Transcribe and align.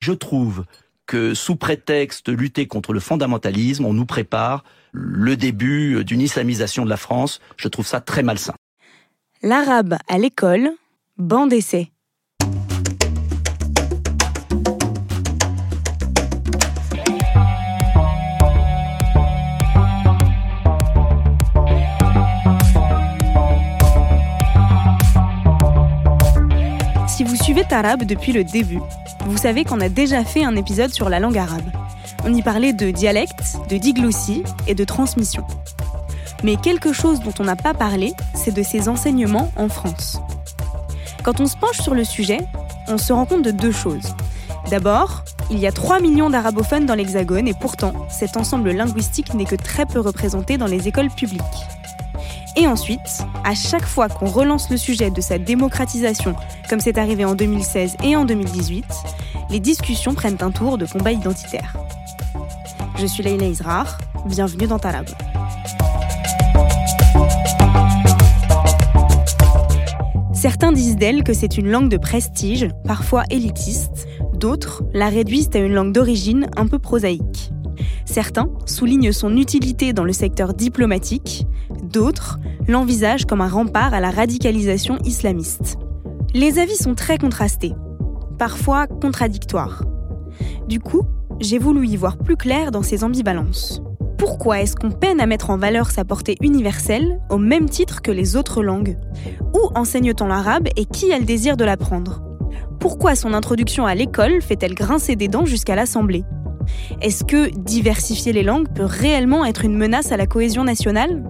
Je 0.00 0.12
trouve 0.12 0.64
que 1.06 1.34
sous 1.34 1.56
prétexte 1.56 2.26
de 2.26 2.32
lutter 2.32 2.66
contre 2.66 2.92
le 2.92 3.00
fondamentalisme, 3.00 3.84
on 3.84 3.92
nous 3.92 4.06
prépare 4.06 4.64
le 4.92 5.36
début 5.36 6.04
d'une 6.04 6.20
islamisation 6.20 6.84
de 6.84 6.90
la 6.90 6.96
France. 6.96 7.40
Je 7.56 7.68
trouve 7.68 7.86
ça 7.86 8.00
très 8.00 8.22
malsain. 8.22 8.54
L'arabe 9.42 9.96
à 10.08 10.18
l'école, 10.18 10.70
banc 11.18 11.46
d'essai. 11.46 11.90
Tarab 27.70 28.02
depuis 28.02 28.32
le 28.32 28.42
début, 28.42 28.80
vous 29.26 29.36
savez 29.36 29.62
qu'on 29.62 29.80
a 29.80 29.88
déjà 29.88 30.24
fait 30.24 30.42
un 30.42 30.56
épisode 30.56 30.92
sur 30.92 31.08
la 31.08 31.20
langue 31.20 31.38
arabe. 31.38 31.70
On 32.24 32.34
y 32.34 32.42
parlait 32.42 32.72
de 32.72 32.90
dialecte, 32.90 33.58
de 33.68 33.76
diglossie 33.76 34.42
et 34.66 34.74
de 34.74 34.82
transmission. 34.82 35.44
Mais 36.42 36.56
quelque 36.56 36.92
chose 36.92 37.20
dont 37.20 37.32
on 37.38 37.44
n'a 37.44 37.54
pas 37.54 37.72
parlé, 37.72 38.12
c'est 38.34 38.52
de 38.52 38.64
ses 38.64 38.88
enseignements 38.88 39.52
en 39.54 39.68
France. 39.68 40.20
Quand 41.22 41.38
on 41.38 41.46
se 41.46 41.56
penche 41.56 41.78
sur 41.80 41.94
le 41.94 42.02
sujet, 42.02 42.40
on 42.88 42.98
se 42.98 43.12
rend 43.12 43.24
compte 43.24 43.42
de 43.42 43.52
deux 43.52 43.70
choses. 43.70 44.16
D'abord, 44.68 45.22
il 45.48 45.60
y 45.60 45.68
a 45.68 45.72
3 45.72 46.00
millions 46.00 46.28
d'arabophones 46.28 46.86
dans 46.86 46.96
l'Hexagone 46.96 47.46
et 47.46 47.54
pourtant, 47.54 47.92
cet 48.10 48.36
ensemble 48.36 48.72
linguistique 48.72 49.32
n'est 49.34 49.44
que 49.44 49.54
très 49.54 49.86
peu 49.86 50.00
représenté 50.00 50.58
dans 50.58 50.66
les 50.66 50.88
écoles 50.88 51.10
publiques. 51.10 51.40
Et 52.56 52.66
ensuite, 52.66 53.24
à 53.44 53.54
chaque 53.54 53.86
fois 53.86 54.08
qu'on 54.08 54.26
relance 54.26 54.70
le 54.70 54.76
sujet 54.76 55.10
de 55.10 55.20
sa 55.20 55.38
démocratisation, 55.38 56.34
comme 56.68 56.80
c'est 56.80 56.98
arrivé 56.98 57.24
en 57.24 57.34
2016 57.34 57.96
et 58.04 58.16
en 58.16 58.24
2018, 58.24 58.84
les 59.50 59.60
discussions 59.60 60.14
prennent 60.14 60.38
un 60.40 60.50
tour 60.50 60.76
de 60.76 60.86
combat 60.86 61.12
identitaire. 61.12 61.76
Je 62.98 63.06
suis 63.06 63.22
Leila 63.22 63.46
Israr, 63.46 63.98
bienvenue 64.26 64.66
dans 64.66 64.78
Talab. 64.78 65.06
Certains 70.32 70.72
disent 70.72 70.96
d'elle 70.96 71.22
que 71.22 71.34
c'est 71.34 71.58
une 71.58 71.70
langue 71.70 71.90
de 71.90 71.98
prestige, 71.98 72.68
parfois 72.84 73.24
élitiste, 73.30 74.08
d'autres 74.34 74.82
la 74.92 75.08
réduisent 75.08 75.50
à 75.54 75.58
une 75.58 75.74
langue 75.74 75.92
d'origine 75.92 76.48
un 76.56 76.66
peu 76.66 76.78
prosaïque. 76.78 77.52
Certains 78.06 78.48
soulignent 78.66 79.12
son 79.12 79.36
utilité 79.36 79.92
dans 79.92 80.04
le 80.04 80.12
secteur 80.12 80.54
diplomatique, 80.54 81.39
d'autres 81.90 82.38
l'envisagent 82.68 83.26
comme 83.26 83.40
un 83.40 83.48
rempart 83.48 83.94
à 83.94 84.00
la 84.00 84.10
radicalisation 84.10 84.98
islamiste. 85.04 85.76
Les 86.34 86.58
avis 86.58 86.76
sont 86.76 86.94
très 86.94 87.18
contrastés, 87.18 87.72
parfois 88.38 88.86
contradictoires. 88.86 89.84
Du 90.68 90.80
coup, 90.80 91.02
j'ai 91.40 91.58
voulu 91.58 91.86
y 91.86 91.96
voir 91.96 92.16
plus 92.18 92.36
clair 92.36 92.70
dans 92.70 92.82
ces 92.82 93.02
ambivalences. 93.04 93.82
Pourquoi 94.18 94.60
est-ce 94.60 94.76
qu'on 94.76 94.90
peine 94.90 95.20
à 95.20 95.26
mettre 95.26 95.50
en 95.50 95.56
valeur 95.56 95.90
sa 95.90 96.04
portée 96.04 96.36
universelle 96.42 97.20
au 97.30 97.38
même 97.38 97.68
titre 97.68 98.02
que 98.02 98.10
les 98.10 98.36
autres 98.36 98.62
langues? 98.62 98.98
Où 99.54 99.70
enseigne-t-on 99.74 100.26
l'arabe 100.26 100.68
et 100.76 100.84
qui 100.84 101.12
a 101.12 101.18
le 101.18 101.24
désir 101.24 101.56
de 101.56 101.64
l'apprendre? 101.64 102.22
Pourquoi 102.78 103.14
son 103.14 103.34
introduction 103.34 103.86
à 103.86 103.94
l'école 103.94 104.42
fait-elle 104.42 104.74
grincer 104.74 105.16
des 105.16 105.28
dents 105.28 105.46
jusqu'à 105.46 105.74
l'Assemblée? 105.74 106.24
Est-ce 107.00 107.24
que 107.24 107.48
diversifier 107.48 108.32
les 108.32 108.42
langues 108.42 108.68
peut 108.74 108.84
réellement 108.84 109.44
être 109.44 109.64
une 109.64 109.76
menace 109.76 110.12
à 110.12 110.16
la 110.16 110.26
cohésion 110.26 110.64
nationale? 110.64 111.24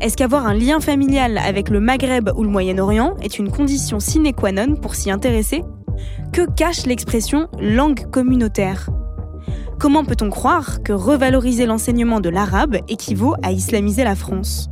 Est-ce 0.00 0.16
qu'avoir 0.16 0.46
un 0.46 0.54
lien 0.54 0.78
familial 0.78 1.38
avec 1.38 1.70
le 1.70 1.80
Maghreb 1.80 2.30
ou 2.36 2.44
le 2.44 2.50
Moyen-Orient 2.50 3.16
est 3.20 3.38
une 3.38 3.50
condition 3.50 3.98
sine 3.98 4.32
qua 4.32 4.52
non 4.52 4.76
pour 4.76 4.94
s'y 4.94 5.10
intéresser 5.10 5.64
Que 6.32 6.48
cache 6.48 6.86
l'expression 6.86 7.48
langue 7.60 8.08
communautaire 8.10 8.90
Comment 9.80 10.04
peut-on 10.04 10.30
croire 10.30 10.82
que 10.82 10.92
revaloriser 10.92 11.66
l'enseignement 11.66 12.20
de 12.20 12.28
l'arabe 12.28 12.78
équivaut 12.88 13.34
à 13.42 13.50
islamiser 13.52 14.04
la 14.04 14.14
France? 14.14 14.70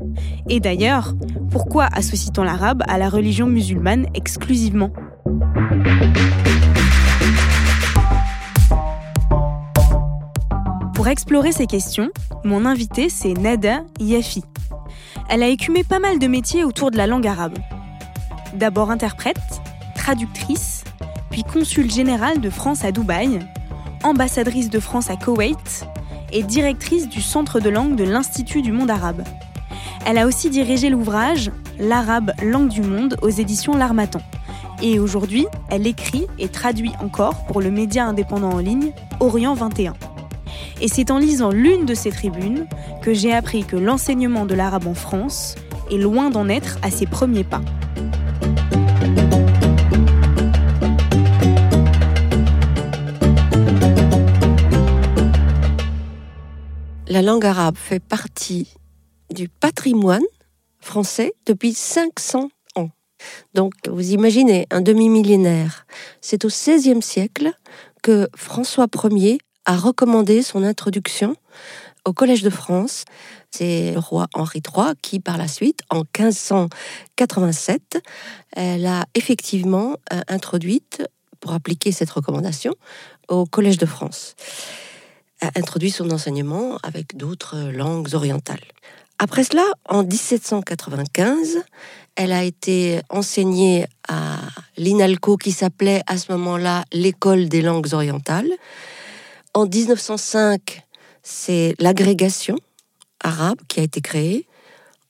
Et 0.49 0.61
d'ailleurs, 0.61 1.15
pourquoi 1.51 1.89
associe-t-on 1.93 2.45
l'arabe 2.45 2.83
à 2.87 2.99
la 2.99 3.09
religion 3.09 3.47
musulmane 3.47 4.07
exclusivement? 4.15 4.93
Pour 10.95 11.09
explorer 11.09 11.53
ces 11.53 11.67
questions, 11.67 12.11
mon 12.45 12.65
invité 12.65 13.09
c'est 13.09 13.35
Nada 13.35 13.83
Yafi 14.01 14.43
elle 15.29 15.43
a 15.43 15.49
écumé 15.49 15.85
pas 15.85 15.99
mal 15.99 16.19
de 16.19 16.27
métiers 16.27 16.65
autour 16.65 16.91
de 16.91 16.97
la 16.97 17.07
langue 17.07 17.27
arabe. 17.27 17.59
D'abord 18.55 18.91
interprète, 18.91 19.61
traductrice, 19.95 20.85
puis 21.31 21.43
consul 21.43 21.91
générale 21.91 22.41
de 22.41 22.51
France 22.51 22.85
à 22.85 22.93
Dubaï, 22.93 23.41
ambassadrice 24.03 24.71
de 24.71 24.81
France 24.81 25.11
à 25.11 25.17
Koweït 25.17 25.87
et 26.33 26.43
directrice 26.43 27.09
du 27.09 27.21
centre 27.21 27.61
de 27.61 27.69
langue 27.69 27.97
de 27.97 28.05
l'Institut 28.05 28.63
du 28.63 28.73
monde 28.73 28.91
arabe. 28.91 29.25
Elle 30.05 30.19
a 30.19 30.27
aussi 30.27 30.51
dirigé 30.51 30.89
l'ouvrage 30.89 31.51
L'arabe, 31.79 32.33
langue 32.43 32.69
du 32.69 32.81
monde 32.81 33.17
aux 33.21 33.29
éditions 33.29 33.77
L'Armatan. 33.77 34.21
Et 34.83 34.99
aujourd'hui, 34.99 35.47
elle 35.69 35.87
écrit 35.87 36.27
et 36.39 36.49
traduit 36.49 36.93
encore 37.01 37.45
pour 37.47 37.61
le 37.61 37.71
média 37.71 38.07
indépendant 38.07 38.53
en 38.53 38.59
ligne 38.59 38.93
Orient 39.21 39.55
21. 39.55 39.95
Et 40.81 40.89
c'est 40.89 41.11
en 41.11 41.19
lisant 41.19 41.51
l'une 41.51 41.87
de 41.87 41.95
ces 41.95 42.11
tribunes 42.11 42.67
que 43.03 43.15
j'ai 43.15 43.33
appris 43.33 43.65
que 43.65 43.77
l'enseignement 43.77 44.45
de 44.45 44.55
l'arabe 44.55 44.87
en 44.87 44.95
France 44.95 45.55
est 45.91 45.97
loin 45.97 46.31
d'en 46.31 46.49
être 46.49 46.79
à 46.83 46.91
ses 46.91 47.07
premiers 47.07 47.45
pas. 47.45 47.63
La 57.09 57.23
langue 57.23 57.47
arabe 57.47 57.77
fait 57.79 58.01
partie 58.01 58.75
du 59.33 59.49
patrimoine 59.49 60.25
français 60.81 61.33
depuis 61.47 61.73
500 61.73 62.51
ans. 62.77 62.91
Donc 63.55 63.73
vous 63.89 64.11
imaginez 64.11 64.67
un 64.71 64.83
demi-millénaire. 64.83 65.87
C'est 66.21 66.45
au 66.45 66.49
XVIe 66.49 67.01
siècle 67.01 67.53
que 68.03 68.29
François 68.37 68.87
Ier 69.11 69.39
a 69.67 69.77
recommandé 69.77 70.43
son 70.43 70.63
introduction 70.63 71.37
au 72.07 72.13
Collège 72.13 72.43
de 72.43 72.51
France. 72.51 73.05
C'est 73.51 73.93
le 73.93 73.99
roi 73.99 74.29
Henri 74.33 74.63
III 74.65 74.95
qui, 75.03 75.21
par 75.21 75.37
la 75.37 75.49
suite, 75.49 75.81
en 75.91 76.05
1587, 76.19 77.99
elle 78.53 78.87
a 78.87 79.05
effectivement 79.15 79.97
euh, 80.13 80.21
introduite, 80.29 81.03
pour 81.41 81.53
appliquer 81.53 81.93
cette 81.93 82.11
recommandation, 82.11 82.75
au 83.29 83.45
Collège 83.45 83.79
de 83.79 83.87
France. 83.87 84.37
A 85.43 85.51
introduit 85.57 85.91
son 85.91 86.11
enseignement 86.11 86.79
avec 86.83 87.17
d'autres 87.17 87.71
langues 87.71 88.15
orientales. 88.15 88.65
Après 89.19 89.45
cela, 89.45 89.65
en 89.89 90.03
1795, 90.03 91.63
elle 92.17 92.33
a 92.33 92.45
été 92.45 93.01
enseignée 93.11 93.87
à 94.09 94.37
l'INALCO 94.77 95.37
qui 95.37 95.53
s'appelait 95.53 96.03
à 96.07 96.19
ce 96.19 96.33
moment-là 96.33 96.85
l'École 96.93 97.49
des 97.49 97.63
langues 97.63 97.93
orientales. 97.93 98.51
En 99.57 99.65
1905, 99.65 100.83
c'est 101.23 101.75
l'agrégation 101.79 102.59
arabe 103.21 103.57
qui 103.69 103.81
a 103.81 103.85
été 103.85 104.03
créée. 104.03 104.47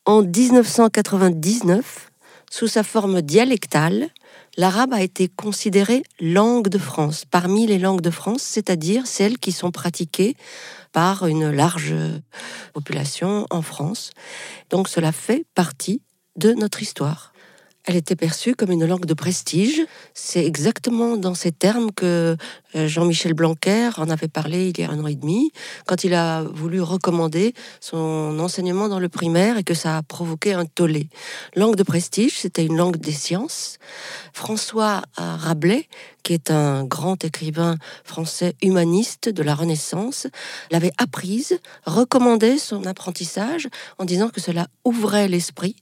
En 0.05 0.23
1999, 0.23 2.13
sous 2.49 2.69
sa 2.69 2.85
forme 2.85 3.23
dialectale, 3.23 4.07
l'arabe 4.57 4.93
a 4.93 5.03
été 5.03 5.27
considéré 5.27 6.05
langue 6.21 6.69
de 6.69 6.79
France, 6.79 7.25
parmi 7.29 7.67
les 7.67 7.81
langues 7.81 8.03
de 8.03 8.13
France, 8.13 8.43
c'est-à-dire 8.43 9.09
celles 9.09 9.39
qui 9.39 9.51
sont 9.51 9.73
pratiquées 9.73 10.37
par 10.93 11.27
une 11.27 11.51
large 11.51 11.97
population 12.73 13.49
en 13.51 13.63
France. 13.63 14.13
Donc 14.71 14.87
cela 14.87 15.11
fait 15.11 15.45
partie 15.57 16.03
de 16.37 16.53
notre 16.53 16.83
histoire. 16.83 17.33
Elle 17.87 17.95
était 17.95 18.17
perçue 18.17 18.57
comme 18.57 18.73
une 18.73 18.85
langue 18.85 19.07
de 19.07 19.15
prestige. 19.15 19.81
C'est 20.13 20.45
exactement 20.45 21.17
dans 21.17 21.35
ces 21.35 21.53
termes 21.53 21.93
que 21.93 22.37
Jean-Michel 22.77 23.35
Blanquer 23.35 23.91
en 23.97 24.11
avait 24.11 24.29
parlé 24.29 24.69
il 24.69 24.79
y 24.79 24.85
a 24.85 24.91
un 24.91 25.03
an 25.03 25.07
et 25.07 25.15
demi, 25.15 25.51
quand 25.87 26.05
il 26.05 26.15
a 26.15 26.43
voulu 26.43 26.81
recommander 26.81 27.55
son 27.81 28.39
enseignement 28.39 28.89
dans 28.89 28.99
le 28.99 29.09
primaire 29.09 29.57
et 29.57 29.65
que 29.65 29.75
ça 29.75 29.97
a 29.97 30.03
provoqué 30.03 30.53
un 30.53 30.67
tollé. 30.67 31.09
Langue 31.55 31.77
de 31.77 31.83
prestige, 31.83 32.39
c'était 32.39 32.67
une 32.67 32.77
langue 32.77 32.99
des 32.99 33.13
sciences. 33.13 33.79
François 34.33 35.03
Rabelais, 35.17 35.89
qui 36.23 36.35
est 36.35 36.51
un 36.51 36.85
grand 36.85 37.25
écrivain 37.25 37.77
français 38.05 38.55
humaniste 38.63 39.29
de 39.29 39.43
la 39.43 39.55
Renaissance, 39.55 40.27
l'avait 40.71 40.93
apprise, 40.99 41.59
recommandait 41.85 42.59
son 42.59 42.85
apprentissage 42.85 43.69
en 43.99 44.05
disant 44.05 44.29
que 44.29 44.41
cela 44.41 44.67
ouvrait 44.85 45.29
l'esprit. 45.29 45.77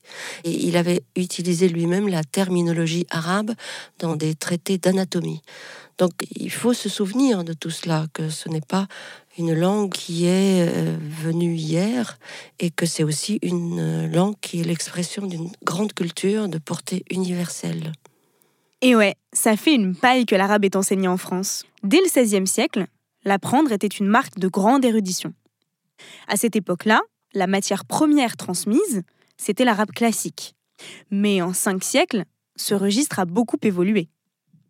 Et 0.44 0.66
il 0.66 0.76
avait 0.76 1.02
utilisé 1.16 1.68
lui-même 1.68 2.08
la 2.08 2.22
terminologie 2.22 3.06
arabe 3.10 3.52
dans 3.98 4.16
des 4.16 4.34
traités 4.34 4.78
d'anatomie. 4.78 5.40
Donc 5.98 6.12
il 6.34 6.50
faut 6.50 6.72
se 6.72 6.88
souvenir 6.88 7.44
de 7.44 7.52
tout 7.52 7.70
cela, 7.70 8.06
que 8.12 8.28
ce 8.28 8.48
n'est 8.48 8.60
pas 8.60 8.86
une 9.38 9.54
langue 9.54 9.92
qui 9.92 10.26
est 10.26 10.68
euh, 10.68 10.96
venue 11.00 11.54
hier 11.54 12.18
et 12.58 12.70
que 12.70 12.86
c'est 12.86 13.04
aussi 13.04 13.38
une 13.42 14.10
langue 14.12 14.34
qui 14.40 14.60
est 14.60 14.64
l'expression 14.64 15.26
d'une 15.26 15.50
grande 15.62 15.92
culture 15.92 16.48
de 16.48 16.58
portée 16.58 17.04
universelle. 17.10 17.92
Et 18.80 18.96
ouais, 18.96 19.16
ça 19.32 19.56
fait 19.56 19.74
une 19.74 19.96
paille 19.96 20.26
que 20.26 20.34
l'arabe 20.34 20.64
est 20.64 20.76
enseigné 20.76 21.08
en 21.08 21.16
France. 21.16 21.64
Dès 21.82 21.98
le 21.98 22.22
XVIe 22.22 22.46
siècle, 22.46 22.86
l'apprendre 23.24 23.72
était 23.72 23.86
une 23.86 24.06
marque 24.06 24.38
de 24.38 24.48
grande 24.48 24.84
érudition. 24.84 25.32
À 26.28 26.36
cette 26.36 26.56
époque-là, 26.56 27.00
la 27.32 27.46
matière 27.46 27.84
première 27.84 28.36
transmise, 28.36 29.02
c'était 29.36 29.64
l'arabe 29.64 29.90
classique. 29.90 30.54
Mais 31.10 31.40
en 31.40 31.52
cinq 31.52 31.82
siècles, 31.82 32.24
ce 32.56 32.74
registre 32.74 33.18
a 33.18 33.24
beaucoup 33.24 33.58
évolué. 33.62 34.08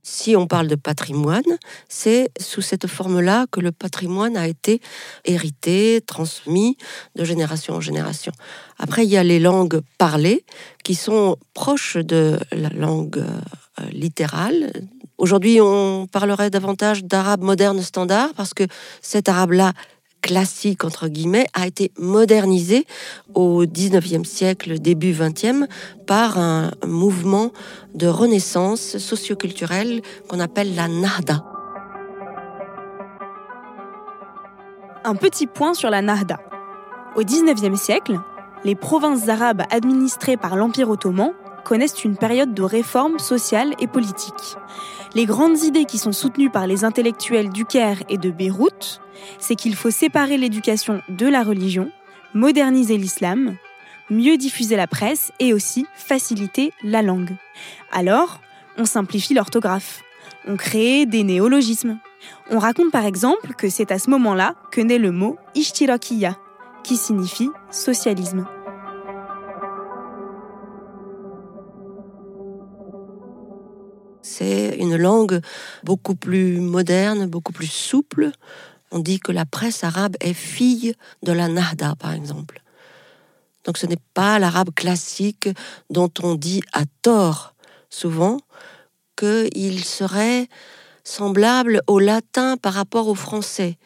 Si 0.06 0.36
on 0.36 0.46
parle 0.46 0.68
de 0.68 0.74
patrimoine, 0.74 1.42
c'est 1.88 2.30
sous 2.38 2.60
cette 2.60 2.86
forme-là 2.86 3.46
que 3.50 3.58
le 3.58 3.72
patrimoine 3.72 4.36
a 4.36 4.46
été 4.46 4.82
hérité, 5.24 6.02
transmis 6.06 6.76
de 7.16 7.24
génération 7.24 7.72
en 7.72 7.80
génération. 7.80 8.30
Après, 8.78 9.04
il 9.04 9.10
y 9.10 9.16
a 9.16 9.24
les 9.24 9.40
langues 9.40 9.80
parlées 9.96 10.44
qui 10.84 10.94
sont 10.94 11.38
proches 11.54 11.96
de 11.96 12.38
la 12.52 12.68
langue 12.68 13.16
euh, 13.16 13.84
littérale. 13.92 14.70
Aujourd'hui, 15.16 15.62
on 15.62 16.06
parlerait 16.06 16.50
davantage 16.50 17.02
d'arabe 17.02 17.42
moderne 17.42 17.80
standard 17.80 18.34
parce 18.36 18.52
que 18.52 18.64
cet 19.00 19.30
arabe-là 19.30 19.72
classique, 20.24 20.84
entre 20.84 21.08
guillemets, 21.08 21.46
a 21.52 21.66
été 21.66 21.92
modernisé 21.98 22.86
au 23.34 23.66
19e 23.66 24.24
siècle, 24.24 24.78
début 24.78 25.12
20e, 25.12 25.66
par 26.06 26.38
un 26.38 26.70
mouvement 26.86 27.52
de 27.94 28.06
renaissance 28.06 28.96
socioculturelle 28.96 30.00
qu'on 30.26 30.40
appelle 30.40 30.74
la 30.74 30.88
Nahda. 30.88 31.44
Un 35.04 35.14
petit 35.14 35.46
point 35.46 35.74
sur 35.74 35.90
la 35.90 36.00
Nahda. 36.00 36.40
Au 37.16 37.22
19e 37.22 37.76
siècle, 37.76 38.18
les 38.64 38.74
provinces 38.74 39.28
arabes 39.28 39.64
administrées 39.70 40.38
par 40.38 40.56
l'Empire 40.56 40.88
ottoman 40.88 41.32
connaissent 41.64 42.04
une 42.04 42.16
période 42.16 42.54
de 42.54 42.62
réforme 42.62 43.18
sociale 43.18 43.74
et 43.80 43.86
politique. 43.86 44.56
Les 45.14 45.26
grandes 45.26 45.62
idées 45.62 45.84
qui 45.84 45.98
sont 45.98 46.12
soutenues 46.12 46.50
par 46.50 46.66
les 46.66 46.84
intellectuels 46.84 47.50
du 47.50 47.64
Caire 47.64 48.02
et 48.08 48.18
de 48.18 48.30
Beyrouth, 48.30 49.00
c'est 49.38 49.54
qu'il 49.54 49.74
faut 49.74 49.90
séparer 49.90 50.36
l'éducation 50.36 51.00
de 51.08 51.26
la 51.26 51.42
religion, 51.42 51.90
moderniser 52.34 52.96
l'islam, 52.96 53.56
mieux 54.10 54.36
diffuser 54.36 54.76
la 54.76 54.86
presse 54.86 55.32
et 55.40 55.52
aussi 55.52 55.86
faciliter 55.94 56.72
la 56.82 57.02
langue. 57.02 57.36
Alors, 57.92 58.40
on 58.76 58.84
simplifie 58.84 59.34
l'orthographe. 59.34 60.02
On 60.46 60.56
crée 60.56 61.06
des 61.06 61.22
néologismes. 61.22 61.98
On 62.50 62.58
raconte 62.58 62.90
par 62.90 63.04
exemple 63.04 63.54
que 63.54 63.68
c'est 63.68 63.92
à 63.92 63.98
ce 63.98 64.10
moment-là 64.10 64.54
que 64.70 64.80
naît 64.80 64.98
le 64.98 65.12
mot 65.12 65.38
ishtirakiya, 65.54 66.36
qui 66.82 66.96
signifie 66.96 67.50
socialisme. 67.70 68.46
Une 74.76 74.96
langue 74.96 75.40
beaucoup 75.82 76.14
plus 76.14 76.60
moderne, 76.60 77.26
beaucoup 77.26 77.52
plus 77.52 77.70
souple. 77.70 78.30
On 78.90 78.98
dit 78.98 79.18
que 79.18 79.32
la 79.32 79.44
presse 79.44 79.84
arabe 79.84 80.16
est 80.20 80.34
fille 80.34 80.94
de 81.22 81.32
la 81.32 81.48
Nahda, 81.48 81.94
par 81.98 82.12
exemple. 82.12 82.62
Donc 83.64 83.78
ce 83.78 83.86
n'est 83.86 83.98
pas 84.12 84.38
l'arabe 84.38 84.70
classique 84.74 85.48
dont 85.90 86.10
on 86.22 86.34
dit 86.34 86.62
à 86.72 86.84
tort 87.02 87.54
souvent 87.88 88.38
qu'il 89.16 89.84
serait 89.84 90.48
semblable 91.04 91.80
au 91.86 91.98
latin 91.98 92.56
par 92.56 92.74
rapport 92.74 93.08
au 93.08 93.14
français. 93.14 93.78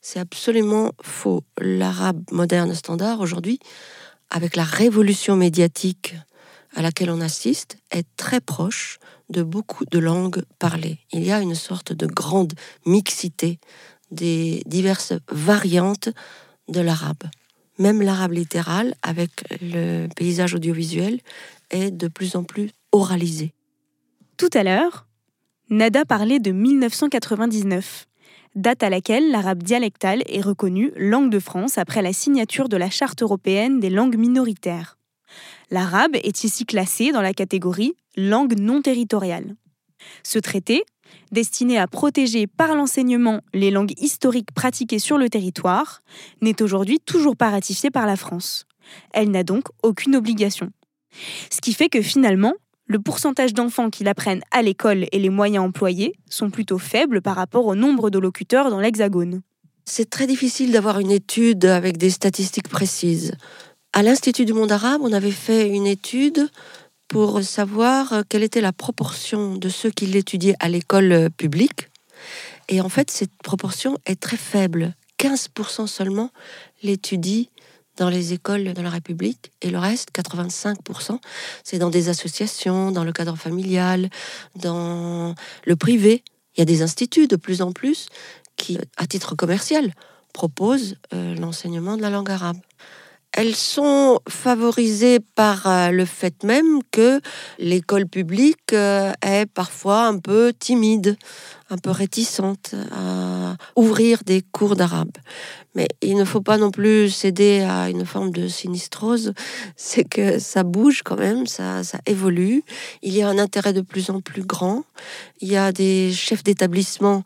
C'est 0.00 0.20
absolument 0.20 0.92
faux. 1.02 1.42
L'arabe 1.58 2.22
moderne 2.30 2.74
standard 2.74 3.20
aujourd'hui, 3.20 3.58
avec 4.30 4.56
la 4.56 4.64
révolution 4.64 5.36
médiatique 5.36 6.14
à 6.76 6.82
laquelle 6.82 7.10
on 7.10 7.20
assiste, 7.20 7.78
est 7.90 8.06
très 8.16 8.40
proche 8.40 8.98
de 9.30 9.42
beaucoup 9.42 9.84
de 9.86 9.98
langues 9.98 10.42
parlées. 10.58 10.98
Il 11.10 11.24
y 11.24 11.32
a 11.32 11.40
une 11.40 11.54
sorte 11.54 11.92
de 11.92 12.06
grande 12.06 12.52
mixité 12.84 13.58
des 14.10 14.62
diverses 14.66 15.14
variantes 15.32 16.10
de 16.68 16.80
l'arabe. 16.80 17.24
Même 17.78 18.02
l'arabe 18.02 18.32
littéral, 18.32 18.94
avec 19.02 19.30
le 19.60 20.06
paysage 20.14 20.54
audiovisuel, 20.54 21.20
est 21.70 21.90
de 21.90 22.08
plus 22.08 22.36
en 22.36 22.44
plus 22.44 22.70
oralisé. 22.92 23.52
Tout 24.36 24.50
à 24.52 24.62
l'heure, 24.62 25.06
Nada 25.70 26.04
parlait 26.04 26.38
de 26.38 26.52
1999, 26.52 28.06
date 28.54 28.82
à 28.82 28.90
laquelle 28.90 29.30
l'arabe 29.30 29.62
dialectal 29.62 30.22
est 30.26 30.40
reconnu 30.42 30.92
langue 30.96 31.30
de 31.30 31.40
France 31.40 31.78
après 31.78 32.02
la 32.02 32.12
signature 32.12 32.68
de 32.68 32.76
la 32.76 32.90
Charte 32.90 33.22
européenne 33.22 33.80
des 33.80 33.90
langues 33.90 34.16
minoritaires. 34.16 34.96
L'arabe 35.70 36.16
est 36.22 36.44
ici 36.44 36.64
classé 36.64 37.12
dans 37.12 37.22
la 37.22 37.34
catégorie 37.34 37.94
langue 38.16 38.58
non 38.58 38.82
territoriale. 38.82 39.56
Ce 40.22 40.38
traité, 40.38 40.84
destiné 41.32 41.78
à 41.78 41.88
protéger 41.88 42.46
par 42.46 42.74
l'enseignement 42.74 43.40
les 43.52 43.70
langues 43.70 43.94
historiques 43.98 44.52
pratiquées 44.54 44.98
sur 44.98 45.18
le 45.18 45.28
territoire, 45.28 46.02
n'est 46.40 46.62
aujourd'hui 46.62 47.00
toujours 47.00 47.36
pas 47.36 47.50
ratifié 47.50 47.90
par 47.90 48.06
la 48.06 48.16
France. 48.16 48.66
Elle 49.12 49.30
n'a 49.30 49.42
donc 49.42 49.64
aucune 49.82 50.14
obligation. 50.14 50.70
Ce 51.50 51.60
qui 51.60 51.72
fait 51.72 51.88
que 51.88 52.02
finalement, 52.02 52.54
le 52.86 53.00
pourcentage 53.00 53.52
d'enfants 53.52 53.90
qui 53.90 54.04
l'apprennent 54.04 54.42
à 54.52 54.62
l'école 54.62 55.06
et 55.10 55.18
les 55.18 55.30
moyens 55.30 55.64
employés 55.64 56.14
sont 56.30 56.50
plutôt 56.50 56.78
faibles 56.78 57.20
par 57.20 57.34
rapport 57.34 57.66
au 57.66 57.74
nombre 57.74 58.10
de 58.10 58.20
locuteurs 58.20 58.70
dans 58.70 58.78
l'Hexagone. 58.78 59.42
C'est 59.84 60.10
très 60.10 60.26
difficile 60.26 60.72
d'avoir 60.72 61.00
une 61.00 61.10
étude 61.10 61.64
avec 61.64 61.96
des 61.96 62.10
statistiques 62.10 62.68
précises. 62.68 63.32
À 63.96 64.02
l'Institut 64.02 64.44
du 64.44 64.52
monde 64.52 64.72
arabe, 64.72 65.00
on 65.02 65.12
avait 65.14 65.30
fait 65.30 65.66
une 65.70 65.86
étude 65.86 66.50
pour 67.08 67.42
savoir 67.42 68.24
quelle 68.28 68.42
était 68.42 68.60
la 68.60 68.74
proportion 68.74 69.56
de 69.56 69.70
ceux 69.70 69.90
qui 69.90 70.04
l'étudiaient 70.04 70.54
à 70.60 70.68
l'école 70.68 71.30
publique. 71.30 71.88
Et 72.68 72.82
en 72.82 72.90
fait, 72.90 73.10
cette 73.10 73.32
proportion 73.42 73.96
est 74.04 74.20
très 74.20 74.36
faible. 74.36 74.92
15% 75.18 75.86
seulement 75.86 76.28
l'étudient 76.82 77.46
dans 77.96 78.10
les 78.10 78.34
écoles 78.34 78.74
de 78.74 78.82
la 78.82 78.90
République 78.90 79.50
et 79.62 79.70
le 79.70 79.78
reste, 79.78 80.10
85%, 80.14 81.18
c'est 81.64 81.78
dans 81.78 81.88
des 81.88 82.10
associations, 82.10 82.90
dans 82.90 83.02
le 83.02 83.12
cadre 83.14 83.36
familial, 83.36 84.10
dans 84.56 85.34
le 85.64 85.76
privé. 85.76 86.22
Il 86.54 86.60
y 86.60 86.62
a 86.62 86.66
des 86.66 86.82
instituts 86.82 87.28
de 87.28 87.36
plus 87.36 87.62
en 87.62 87.72
plus 87.72 88.08
qui, 88.56 88.76
à 88.98 89.06
titre 89.06 89.34
commercial, 89.36 89.94
proposent 90.34 90.96
euh, 91.14 91.34
l'enseignement 91.36 91.96
de 91.96 92.02
la 92.02 92.10
langue 92.10 92.30
arabe 92.30 92.58
elles 93.36 93.54
sont 93.54 94.18
favorisées 94.28 95.20
par 95.20 95.66
euh, 95.66 95.90
le 95.90 96.06
fait 96.06 96.42
même 96.42 96.80
que 96.90 97.20
l'école 97.58 98.06
publique 98.06 98.72
euh, 98.72 99.12
est 99.22 99.44
parfois 99.46 100.06
un 100.06 100.18
peu 100.18 100.52
timide, 100.58 101.18
un 101.68 101.76
peu 101.76 101.90
réticente 101.90 102.74
à 102.92 103.56
ouvrir 103.76 104.22
des 104.24 104.40
cours 104.40 104.74
d'arabe. 104.74 105.12
Mais 105.74 105.86
il 106.00 106.16
ne 106.16 106.24
faut 106.24 106.40
pas 106.40 106.56
non 106.56 106.70
plus 106.70 107.10
céder 107.10 107.60
à 107.60 107.90
une 107.90 108.06
forme 108.06 108.30
de 108.30 108.48
sinistrose, 108.48 109.34
c'est 109.76 110.04
que 110.04 110.38
ça 110.38 110.62
bouge 110.62 111.02
quand 111.04 111.18
même, 111.18 111.46
ça, 111.46 111.84
ça 111.84 111.98
évolue, 112.06 112.62
il 113.02 113.14
y 113.14 113.20
a 113.20 113.28
un 113.28 113.38
intérêt 113.38 113.74
de 113.74 113.82
plus 113.82 114.08
en 114.08 114.22
plus 114.22 114.44
grand, 114.44 114.84
il 115.40 115.48
y 115.48 115.56
a 115.56 115.72
des 115.72 116.10
chefs 116.12 116.42
d'établissement 116.42 117.22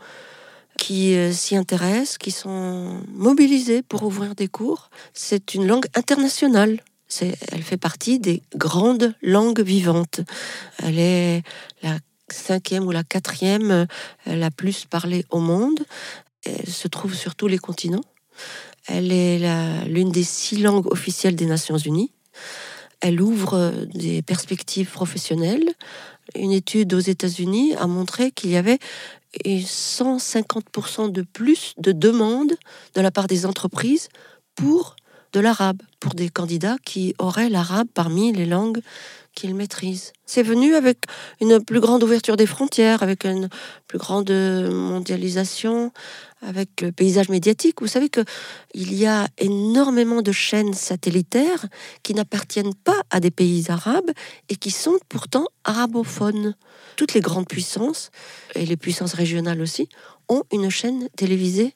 qui 0.80 1.14
euh, 1.14 1.30
s'y 1.30 1.56
intéressent, 1.56 2.16
qui 2.16 2.30
sont 2.30 3.02
mobilisés 3.12 3.82
pour 3.82 4.02
ouvrir 4.02 4.34
des 4.34 4.48
cours. 4.48 4.88
C'est 5.12 5.54
une 5.54 5.66
langue 5.66 5.84
internationale. 5.94 6.82
elle 7.20 7.62
fait 7.62 7.76
partie 7.76 8.18
des 8.18 8.42
grandes 8.56 9.14
langues 9.20 9.60
vivantes. 9.60 10.22
Elle 10.82 10.98
est 10.98 11.42
la 11.82 11.98
cinquième 12.28 12.86
ou 12.86 12.92
la 12.92 13.04
quatrième 13.04 13.70
euh, 13.70 13.86
la 14.24 14.50
plus 14.50 14.86
parlée 14.86 15.26
au 15.28 15.38
monde. 15.38 15.80
Elle 16.44 16.72
se 16.72 16.88
trouve 16.88 17.14
sur 17.14 17.34
tous 17.34 17.46
les 17.46 17.58
continents. 17.58 18.08
Elle 18.86 19.12
est 19.12 19.84
l'une 19.86 20.10
des 20.10 20.24
six 20.24 20.56
langues 20.56 20.90
officielles 20.90 21.36
des 21.36 21.44
Nations 21.44 21.76
Unies. 21.76 22.10
Elle 23.00 23.20
ouvre 23.20 23.54
euh, 23.54 23.84
des 23.92 24.22
perspectives 24.22 24.90
professionnelles. 24.90 25.68
Une 26.34 26.52
étude 26.52 26.94
aux 26.94 27.00
États-Unis 27.00 27.74
a 27.76 27.86
montré 27.86 28.30
qu'il 28.30 28.50
y 28.50 28.56
avait 28.56 28.78
et 29.44 29.60
150% 29.60 31.12
de 31.12 31.22
plus 31.22 31.74
de 31.78 31.92
demandes 31.92 32.54
de 32.94 33.00
la 33.00 33.10
part 33.10 33.26
des 33.26 33.46
entreprises 33.46 34.08
pour 34.54 34.96
de 35.32 35.40
l'arabe, 35.40 35.82
pour 36.00 36.14
des 36.14 36.28
candidats 36.28 36.76
qui 36.84 37.14
auraient 37.18 37.50
l'arabe 37.50 37.88
parmi 37.92 38.32
les 38.32 38.46
langues 38.46 38.80
qu'ils 39.34 39.54
maîtrisent. 39.54 40.12
C'est 40.26 40.42
venu 40.42 40.74
avec 40.74 40.98
une 41.40 41.62
plus 41.62 41.80
grande 41.80 42.02
ouverture 42.02 42.36
des 42.36 42.46
frontières, 42.46 43.02
avec 43.02 43.24
une 43.24 43.48
plus 43.86 43.98
grande 43.98 44.30
mondialisation, 44.30 45.92
avec 46.42 46.80
le 46.80 46.90
paysage 46.90 47.28
médiatique. 47.28 47.80
Vous 47.80 47.86
savez 47.86 48.08
que 48.08 48.22
il 48.74 48.94
y 48.94 49.06
a 49.06 49.28
énormément 49.38 50.22
de 50.22 50.32
chaînes 50.32 50.74
satellitaires 50.74 51.66
qui 52.02 52.14
n'appartiennent 52.14 52.74
pas 52.74 53.00
à 53.10 53.20
des 53.20 53.30
pays 53.30 53.66
arabes 53.68 54.10
et 54.48 54.56
qui 54.56 54.70
sont 54.70 54.98
pourtant 55.08 55.46
arabophones. 55.64 56.56
Toutes 56.96 57.14
les 57.14 57.20
grandes 57.20 57.48
puissances 57.48 58.10
et 58.54 58.66
les 58.66 58.76
puissances 58.76 59.14
régionales 59.14 59.60
aussi 59.60 59.88
ont 60.28 60.42
une 60.52 60.70
chaîne 60.70 61.08
télévisée 61.16 61.74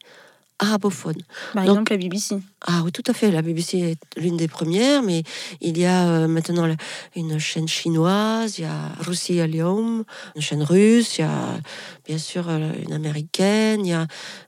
Par 1.53 1.65
exemple, 1.65 1.93
la 1.93 1.99
BBC. 1.99 2.37
Ah 2.67 2.83
oui, 2.85 2.93
tout 2.93 3.03
à 3.07 3.13
fait. 3.13 3.31
La 3.31 3.43
BBC 3.43 3.79
est 3.79 4.21
l'une 4.21 4.37
des 4.37 4.49
premières, 4.49 5.03
mais 5.03 5.23
il 5.61 5.77
y 5.79 5.85
a 5.85 6.09
euh, 6.09 6.29
maintenant 6.29 6.69
une 7.17 7.39
chaîne 7.39 7.69
chinoise, 7.69 8.59
il 8.59 8.63
y 8.63 8.65
a 8.65 8.93
Russie 9.01 9.41
une 9.41 10.05
chaîne 10.41 10.63
russe, 10.63 11.19
il 11.19 11.23
y 11.23 11.25
a 11.25 11.59
bien 12.07 12.19
sûr 12.19 12.49
euh, 12.49 12.73
une 12.83 12.93
américaine, 12.93 13.85
il 13.85 13.91
y 13.91 13.93
a 13.93 14.07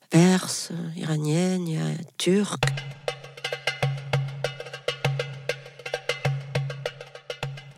perse, 0.08 0.70
iranienne, 0.96 1.66
il 1.66 1.74
y 1.74 1.78
a 1.78 1.90
turque. 2.18 2.64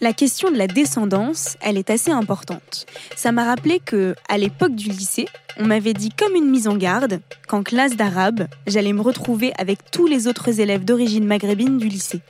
La 0.00 0.12
question 0.12 0.52
de 0.52 0.56
la 0.56 0.68
descendance, 0.68 1.56
elle 1.60 1.76
est 1.76 1.90
assez 1.90 2.12
importante. 2.12 2.86
Ça 3.16 3.32
m'a 3.32 3.44
rappelé 3.44 3.80
que, 3.80 4.14
à 4.28 4.38
l'époque 4.38 4.76
du 4.76 4.90
lycée, 4.90 5.26
on 5.58 5.64
m'avait 5.64 5.92
dit 5.92 6.10
comme 6.10 6.36
une 6.36 6.48
mise 6.48 6.68
en 6.68 6.76
garde 6.76 7.20
qu'en 7.48 7.64
classe 7.64 7.96
d'arabe, 7.96 8.46
j'allais 8.68 8.92
me 8.92 9.00
retrouver 9.00 9.52
avec 9.58 9.90
tous 9.90 10.06
les 10.06 10.28
autres 10.28 10.60
élèves 10.60 10.84
d'origine 10.84 11.26
maghrébine 11.26 11.78
du 11.78 11.88
lycée. 11.88 12.20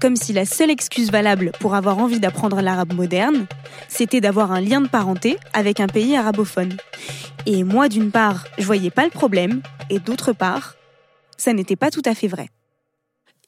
Comme 0.00 0.14
si 0.14 0.32
la 0.32 0.44
seule 0.44 0.70
excuse 0.70 1.10
valable 1.10 1.50
pour 1.58 1.74
avoir 1.74 1.98
envie 1.98 2.20
d'apprendre 2.20 2.60
l'arabe 2.60 2.92
moderne, 2.92 3.46
c'était 3.88 4.20
d'avoir 4.20 4.52
un 4.52 4.60
lien 4.60 4.80
de 4.80 4.88
parenté 4.88 5.38
avec 5.54 5.80
un 5.80 5.88
pays 5.88 6.14
arabophone. 6.14 6.76
Et 7.46 7.64
moi, 7.64 7.88
d'une 7.88 8.12
part, 8.12 8.44
je 8.58 8.64
voyais 8.64 8.90
pas 8.90 9.04
le 9.04 9.10
problème, 9.10 9.60
et 9.90 9.98
d'autre 9.98 10.32
part, 10.32 10.76
ça 11.36 11.52
n'était 11.52 11.74
pas 11.74 11.90
tout 11.90 12.02
à 12.04 12.14
fait 12.14 12.28
vrai. 12.28 12.48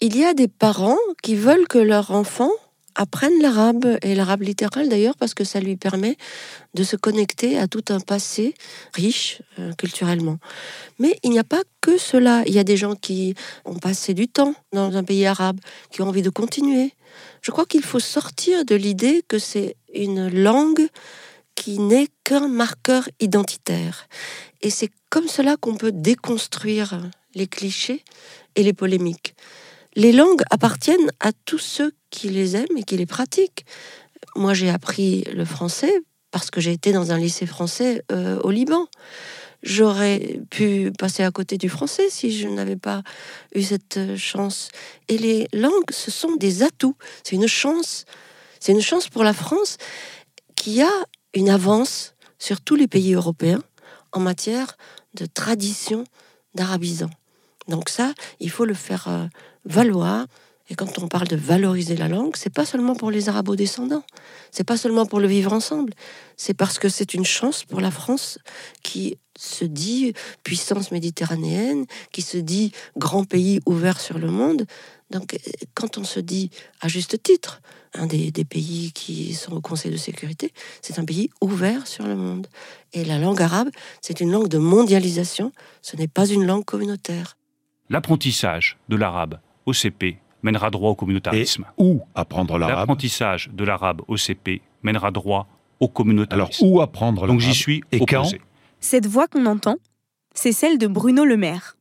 Il 0.01 0.17
y 0.17 0.25
a 0.25 0.35
des 0.35 0.49
parents 0.49 0.99
qui 1.23 1.37
veulent 1.37 1.69
que 1.69 1.79
leur 1.79 2.11
enfant 2.11 2.51
apprennent 2.95 3.41
l'arabe, 3.41 3.99
et 4.03 4.15
l'arabe 4.15 4.43
littéral 4.43 4.89
d'ailleurs, 4.89 5.17
parce 5.17 5.35
que 5.35 5.45
ça 5.45 5.61
lui 5.61 5.77
permet 5.77 6.17
de 6.75 6.83
se 6.83 6.97
connecter 6.97 7.59
à 7.59 7.69
tout 7.69 7.85
un 7.89 8.01
passé 8.01 8.55
riche 8.95 9.43
euh, 9.59 9.73
culturellement. 9.75 10.39
Mais 10.99 11.19
il 11.23 11.31
n'y 11.31 11.39
a 11.39 11.45
pas 11.45 11.63
que 11.81 11.99
cela. 11.99 12.43
Il 12.47 12.55
y 12.55 12.59
a 12.59 12.65
des 12.65 12.77
gens 12.77 12.95
qui 12.95 13.35
ont 13.65 13.75
passé 13.75 14.15
du 14.15 14.29
temps 14.29 14.55
dans 14.73 14.97
un 14.97 15.05
pays 15.05 15.27
arabe, 15.27 15.59
qui 15.91 16.03
ont 16.03 16.09
envie 16.09 16.23
de 16.23 16.31
continuer. 16.31 16.93
Je 17.43 17.51
crois 17.51 17.67
qu'il 17.67 17.83
faut 17.83 18.01
sortir 18.01 18.65
de 18.65 18.75
l'idée 18.75 19.25
que 19.27 19.39
c'est 19.39 19.77
une 19.93 20.29
langue 20.29 20.89
qui 21.55 21.79
n'est 21.79 22.09
qu'un 22.25 22.49
marqueur 22.49 23.09
identitaire. 23.21 24.09
Et 24.63 24.71
c'est 24.71 24.91
comme 25.11 25.29
cela 25.29 25.57
qu'on 25.57 25.77
peut 25.77 25.93
déconstruire 25.93 27.01
les 27.35 27.47
clichés 27.47 28.03
et 28.57 28.63
les 28.63 28.73
polémiques. 28.73 29.35
Les 29.97 30.13
langues 30.13 30.43
appartiennent 30.51 31.11
à 31.21 31.31
tous 31.45 31.59
ceux 31.59 31.93
qui 32.15 32.29
les 32.29 32.55
aiment 32.57 32.77
et 32.77 32.85
qui 32.85 32.97
les 32.97 33.07
pratiquent. 33.07 33.67
Moi, 34.37 34.55
j'ai 34.55 34.71
appris 34.71 35.25
le 35.35 35.45
français 35.45 35.93
parce 36.31 36.51
que 36.51 36.61
j'ai 36.61 36.73
été 36.73 36.93
dans 36.93 37.11
un 37.13 37.19
lycée 37.19 37.47
français 37.47 38.03
euh, 38.13 38.39
au 38.41 38.51
Liban. 38.51 38.87
J'aurais 39.63 40.41
pu 40.51 40.93
passer 40.99 41.25
à 41.25 41.31
côté 41.31 41.59
du 41.59 41.69
français 41.69 42.09
si 42.11 42.37
je 42.37 42.49
n'avais 42.49 42.77
pas 42.77 43.03
eu 43.55 43.63
cette 43.63 43.97
euh, 43.97 44.17
chance. 44.17 44.69
Et 45.09 45.19
les 45.19 45.49
langues, 45.53 45.91
ce 45.91 46.11
sont 46.11 46.37
des 46.37 46.63
atouts. 46.63 46.97
C'est 47.25 47.37
une 47.37 47.49
chance. 47.49 48.05
C'est 48.61 48.73
une 48.73 48.83
chance 48.83 49.09
pour 49.09 49.25
la 49.25 49.33
France 49.33 49.77
qui 50.55 50.83
a 50.83 50.93
une 51.35 51.51
avance 51.51 52.15
sur 52.39 52.61
tous 52.61 52.77
les 52.77 52.89
pays 52.89 53.15
européens 53.15 53.63
en 54.13 54.21
matière 54.21 54.77
de 55.15 55.27
tradition 55.27 56.05
d'arabisant. 56.55 57.11
Donc 57.69 57.89
ça, 57.89 58.13
il 58.41 58.51
faut 58.51 58.65
le 58.65 58.75
faire 58.75 59.09
euh, 59.09 59.27
valoir. 59.65 60.27
Et 60.71 60.75
quand 60.75 60.99
on 60.99 61.09
parle 61.09 61.29
de 61.29 61.37
valoriser 61.37 61.95
la 61.95 62.09
langue, 62.09 62.37
c'est 62.37 62.53
pas 62.53 62.65
seulement 62.65 62.95
pour 62.95 63.11
les 63.11 63.29
arabo-descendants, 63.29 64.05
c'est 64.51 64.65
pas 64.65 64.79
seulement 64.79 65.05
pour 65.05 65.21
le 65.21 65.27
vivre 65.27 65.53
ensemble, 65.53 65.93
c'est 66.37 66.55
parce 66.55 66.79
que 66.79 66.89
c'est 66.89 67.13
une 67.13 67.25
chance 67.25 67.65
pour 67.65 67.83
la 67.83 67.91
France 67.91 68.39
qui 68.83 69.19
se 69.37 69.65
dit 69.67 70.15
puissance 70.43 70.91
méditerranéenne, 70.91 71.85
qui 72.13 72.23
se 72.23 72.39
dit 72.39 72.73
grand 72.97 73.25
pays 73.25 73.61
ouvert 73.67 74.01
sur 74.01 74.19
le 74.19 74.31
monde. 74.31 74.65
Donc, 75.11 75.37
quand 75.75 75.99
on 75.99 76.05
se 76.05 76.19
dit 76.21 76.51
à 76.81 76.89
juste 76.89 77.23
titre, 77.23 77.61
un 77.93 78.07
des, 78.07 78.31
des 78.31 78.45
pays 78.45 78.93
qui 78.93 79.35
sont 79.35 79.53
au 79.53 79.61
Conseil 79.61 79.93
de 79.93 79.97
sécurité, 79.99 80.53
c'est 80.81 80.99
un 80.99 81.05
pays 81.05 81.29
ouvert 81.43 81.87
sur 81.87 82.07
le 82.07 82.17
monde. 82.17 82.47
Et 82.95 83.05
la 83.05 83.19
langue 83.19 83.43
arabe, 83.43 83.69
c'est 84.01 84.21
une 84.21 84.33
langue 84.33 84.49
de 84.49 84.59
mondialisation, 84.59 85.53
ce 85.83 85.97
n'est 85.97 86.09
pas 86.09 86.27
une 86.27 86.47
langue 86.47 86.65
communautaire. 86.65 87.37
L'apprentissage 87.91 88.79
de 88.89 88.97
l'arabe 88.97 89.41
au 89.67 89.75
CP 89.75 90.19
mènera 90.45 90.71
droit 90.71 90.91
au 90.91 90.95
communautarisme. 90.95 91.65
Et 91.79 91.83
où 91.83 92.03
apprendre 92.15 92.59
l'arabe 92.59 92.79
L'apprentissage 92.79 93.51
de 93.53 93.65
l'arabe 93.65 94.03
au 94.07 94.17
CP 94.17 94.63
mènera 94.85 95.11
droit 95.11 95.49
au 95.81 95.89
communautarisme. 95.89 96.35
Alors 96.35 96.51
où 96.61 96.81
apprendre 96.81 97.23
l'arabe 97.23 97.37
Donc 97.37 97.41
j'y 97.41 97.55
suis 97.55 97.83
et 97.91 98.01
opposé. 98.01 98.41
Cette 98.79 99.07
voix 99.07 99.27
qu'on 99.27 99.47
entend, 99.47 99.77
c'est 100.35 100.53
celle 100.53 100.79
de 100.79 100.87
Bruno 100.87 101.25
Le 101.25 101.37
Maire. 101.37 101.77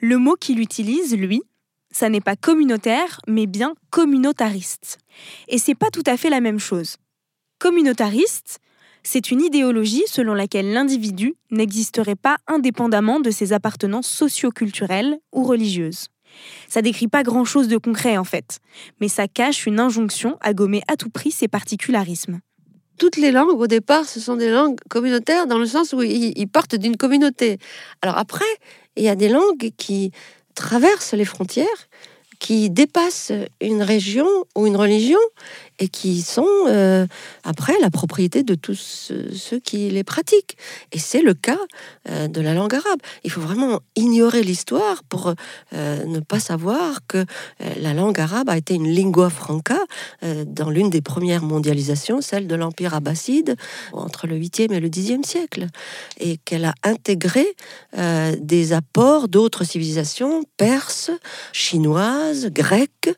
Le 0.00 0.18
mot 0.18 0.34
qu'il 0.34 0.60
utilise, 0.60 1.16
lui, 1.16 1.42
ça 1.90 2.08
n'est 2.08 2.20
pas 2.20 2.36
communautaire, 2.36 3.20
mais 3.26 3.46
bien 3.46 3.74
communautariste. 3.90 4.98
Et 5.48 5.58
c'est 5.58 5.74
pas 5.74 5.90
tout 5.90 6.02
à 6.06 6.16
fait 6.16 6.30
la 6.30 6.40
même 6.40 6.58
chose. 6.58 6.96
Communautariste, 7.58 8.60
c'est 9.02 9.30
une 9.30 9.40
idéologie 9.40 10.04
selon 10.06 10.34
laquelle 10.34 10.72
l'individu 10.72 11.34
n'existerait 11.50 12.16
pas 12.16 12.36
indépendamment 12.46 13.20
de 13.20 13.30
ses 13.30 13.52
appartenances 13.52 14.08
socio-culturelles 14.08 15.18
ou 15.32 15.44
religieuses. 15.44 16.08
Ça 16.68 16.82
décrit 16.82 17.08
pas 17.08 17.22
grand-chose 17.22 17.68
de 17.68 17.76
concret 17.76 18.16
en 18.16 18.24
fait, 18.24 18.58
mais 19.00 19.08
ça 19.08 19.28
cache 19.28 19.66
une 19.66 19.80
injonction 19.80 20.36
à 20.40 20.54
gommer 20.54 20.82
à 20.88 20.96
tout 20.96 21.10
prix 21.10 21.30
ses 21.30 21.48
particularismes. 21.48 22.40
Toutes 22.98 23.16
les 23.16 23.32
langues, 23.32 23.58
au 23.58 23.66
départ, 23.66 24.04
ce 24.04 24.20
sont 24.20 24.36
des 24.36 24.50
langues 24.50 24.78
communautaires 24.90 25.46
dans 25.46 25.58
le 25.58 25.66
sens 25.66 25.94
où 25.94 26.02
ils 26.02 26.46
partent 26.48 26.76
d'une 26.76 26.98
communauté. 26.98 27.58
Alors 28.02 28.18
après, 28.18 28.44
il 28.96 29.04
y 29.04 29.08
a 29.08 29.16
des 29.16 29.28
langues 29.28 29.70
qui 29.78 30.12
traversent 30.54 31.14
les 31.14 31.24
frontières, 31.24 31.88
qui 32.40 32.70
dépassent 32.70 33.32
une 33.60 33.82
région 33.82 34.26
ou 34.56 34.66
une 34.66 34.76
religion 34.76 35.20
et 35.78 35.88
qui 35.88 36.22
sont 36.22 36.46
euh, 36.66 37.06
après 37.44 37.74
la 37.80 37.90
propriété 37.90 38.42
de 38.42 38.54
tous 38.54 39.12
ceux 39.32 39.60
qui 39.60 39.90
les 39.90 40.04
pratiquent. 40.04 40.56
Et 40.92 40.98
c'est 40.98 41.22
le 41.22 41.34
cas 41.34 41.58
euh, 42.08 42.28
de 42.28 42.40
la 42.40 42.54
langue 42.54 42.74
arabe. 42.74 43.00
Il 43.24 43.30
faut 43.30 43.40
vraiment 43.40 43.80
ignorer 43.94 44.42
l'histoire 44.42 45.04
pour 45.04 45.34
euh, 45.74 46.04
ne 46.04 46.20
pas 46.20 46.40
savoir 46.40 47.00
que 47.06 47.24
la 47.80 47.92
langue 47.92 48.18
arabe 48.18 48.48
a 48.48 48.56
été 48.56 48.74
une 48.74 48.88
lingua 48.88 49.28
franca 49.30 49.78
dans 50.22 50.70
l'une 50.70 50.90
des 50.90 51.00
premières 51.00 51.42
mondialisations, 51.42 52.20
celle 52.20 52.46
de 52.46 52.54
l'Empire 52.54 52.94
abbasside, 52.94 53.56
entre 53.92 54.26
le 54.26 54.36
8e 54.36 54.72
et 54.72 54.80
le 54.80 54.88
10e 54.88 55.24
siècle, 55.24 55.66
et 56.18 56.38
qu'elle 56.38 56.64
a 56.64 56.74
intégré 56.82 57.46
des 57.96 58.72
apports 58.72 59.28
d'autres 59.28 59.64
civilisations, 59.64 60.44
perses, 60.56 61.10
chinoises, 61.52 62.46
grecques, 62.46 63.10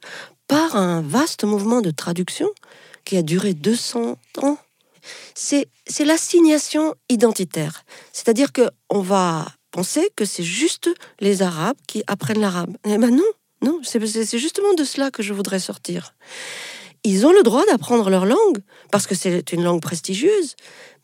par 0.49 0.77
un 0.77 1.01
vaste 1.01 1.45
mouvement 1.45 1.81
de 1.81 1.91
traduction 1.91 2.51
qui 3.05 3.17
a 3.17 3.23
duré 3.23 3.55
200 3.55 4.19
ans. 4.43 4.59
C'est 5.35 5.67
l'assignation 6.05 6.95
identitaire. 7.09 7.85
C'est-à-dire 8.13 8.51
qu'on 8.53 9.01
va 9.01 9.47
penser 9.71 10.11
que 10.15 10.25
c'est 10.25 10.43
juste 10.43 10.91
les 11.21 11.43
Arabes 11.43 11.79
qui 11.89 12.05
apprennent 12.07 12.41
l'arabe. 12.41 12.77
Eh 12.85 12.99
ben 12.99 13.11
non, 13.11 13.25
non, 13.63 13.81
c'est 13.83 14.39
justement 14.39 14.75
de 14.75 14.85
cela 14.85 15.11
que 15.11 15.23
je 15.23 15.33
voudrais 15.33 15.59
sortir. 15.59 16.15
Ils 17.05 17.27
ont 17.27 17.33
le 17.33 17.43
droit 17.43 17.65
d'apprendre 17.67 18.11
leur 18.11 18.27
langue, 18.27 18.59
parce 18.91 19.07
que 19.07 19.15
c'est 19.15 19.53
une 19.53 19.65
langue 19.65 19.83
prestigieuse, 19.83 20.55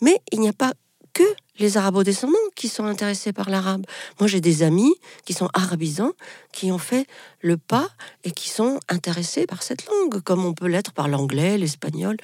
mais 0.01 0.21
il 0.33 0.41
n'y 0.41 0.49
a 0.49 0.53
pas 0.53 0.73
que 1.13 1.25
les 1.59 1.77
arabo-descendants 1.77 2.37
qui 2.55 2.69
sont 2.69 2.85
intéressés 2.85 3.33
par 3.33 3.51
l'arabe. 3.51 3.85
Moi, 4.21 4.29
j'ai 4.29 4.41
des 4.41 4.63
amis 4.63 4.95
qui 5.25 5.33
sont 5.33 5.49
arabisants, 5.55 6.13
qui 6.53 6.71
ont 6.71 6.79
fait 6.79 7.07
le 7.41 7.57
pas 7.57 7.89
et 8.23 8.31
qui 8.31 8.49
sont 8.49 8.79
intéressés 8.89 9.47
par 9.47 9.65
cette 9.65 9.85
langue, 9.87 10.21
comme 10.23 10.45
on 10.45 10.55
peut 10.55 10.69
l'être 10.69 10.93
par 10.93 11.09
l'anglais, 11.09 11.59
l'espagnol, 11.59 12.17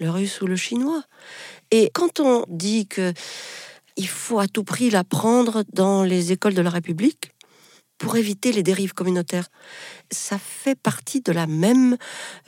le 0.00 0.10
russe 0.10 0.42
ou 0.42 0.46
le 0.46 0.56
chinois. 0.56 1.02
Et 1.70 1.90
quand 1.94 2.20
on 2.20 2.44
dit 2.48 2.86
que 2.86 3.14
il 3.96 4.08
faut 4.08 4.40
à 4.40 4.48
tout 4.48 4.64
prix 4.64 4.90
l'apprendre 4.90 5.62
dans 5.72 6.02
les 6.02 6.32
écoles 6.32 6.54
de 6.54 6.62
la 6.62 6.70
République, 6.70 7.33
pour 7.98 8.16
éviter 8.16 8.52
les 8.52 8.62
dérives 8.62 8.94
communautaires. 8.94 9.48
Ça 10.10 10.38
fait 10.38 10.74
partie 10.74 11.20
de 11.20 11.32
la 11.32 11.46
même, 11.46 11.96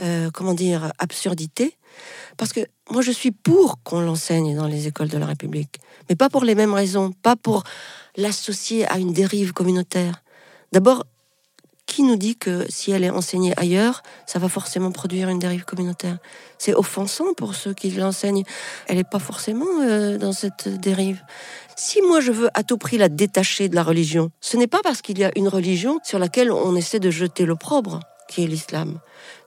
euh, 0.00 0.30
comment 0.32 0.54
dire, 0.54 0.92
absurdité. 0.98 1.76
Parce 2.36 2.52
que 2.52 2.60
moi, 2.90 3.02
je 3.02 3.12
suis 3.12 3.30
pour 3.30 3.82
qu'on 3.82 4.00
l'enseigne 4.00 4.54
dans 4.56 4.66
les 4.66 4.86
écoles 4.86 5.08
de 5.08 5.18
la 5.18 5.26
République, 5.26 5.80
mais 6.08 6.16
pas 6.16 6.28
pour 6.28 6.44
les 6.44 6.54
mêmes 6.54 6.74
raisons, 6.74 7.12
pas 7.22 7.36
pour 7.36 7.64
l'associer 8.16 8.86
à 8.86 8.98
une 8.98 9.12
dérive 9.12 9.52
communautaire. 9.52 10.22
D'abord, 10.72 11.04
qui 11.86 12.02
nous 12.02 12.16
dit 12.16 12.36
que 12.36 12.66
si 12.68 12.90
elle 12.90 13.04
est 13.04 13.10
enseignée 13.10 13.54
ailleurs, 13.56 14.02
ça 14.26 14.38
va 14.38 14.48
forcément 14.48 14.90
produire 14.90 15.28
une 15.28 15.38
dérive 15.38 15.64
communautaire? 15.64 16.18
C'est 16.58 16.74
offensant 16.74 17.32
pour 17.34 17.54
ceux 17.54 17.72
qui 17.74 17.90
l'enseignent. 17.92 18.42
Elle 18.88 18.96
n'est 18.96 19.04
pas 19.04 19.20
forcément 19.20 19.66
euh, 19.80 20.18
dans 20.18 20.32
cette 20.32 20.68
dérive. 20.68 21.22
Si 21.78 22.00
moi 22.00 22.20
je 22.20 22.32
veux 22.32 22.48
à 22.54 22.62
tout 22.62 22.78
prix 22.78 22.96
la 22.96 23.10
détacher 23.10 23.68
de 23.68 23.74
la 23.74 23.82
religion, 23.82 24.30
ce 24.40 24.56
n'est 24.56 24.66
pas 24.66 24.80
parce 24.82 25.02
qu'il 25.02 25.18
y 25.18 25.24
a 25.24 25.30
une 25.36 25.46
religion 25.46 25.98
sur 26.02 26.18
laquelle 26.18 26.50
on 26.50 26.74
essaie 26.74 27.00
de 27.00 27.10
jeter 27.10 27.44
l'opprobre, 27.44 28.00
qui 28.28 28.42
est 28.42 28.46
l'islam. 28.46 28.98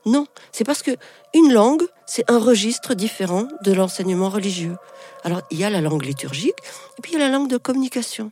Non, 0.06 0.28
c'est 0.52 0.62
parce 0.62 0.84
que 0.84 0.92
une 1.34 1.52
langue, 1.52 1.82
c'est 2.06 2.30
un 2.30 2.38
registre 2.38 2.94
différent 2.94 3.48
de 3.64 3.72
l'enseignement 3.72 4.28
religieux. 4.28 4.76
Alors 5.24 5.42
il 5.50 5.58
y 5.58 5.64
a 5.64 5.70
la 5.70 5.80
langue 5.80 6.04
liturgique 6.04 6.54
et 6.98 7.02
puis 7.02 7.14
il 7.14 7.18
y 7.18 7.20
a 7.20 7.28
la 7.28 7.36
langue 7.36 7.50
de 7.50 7.56
communication. 7.56 8.30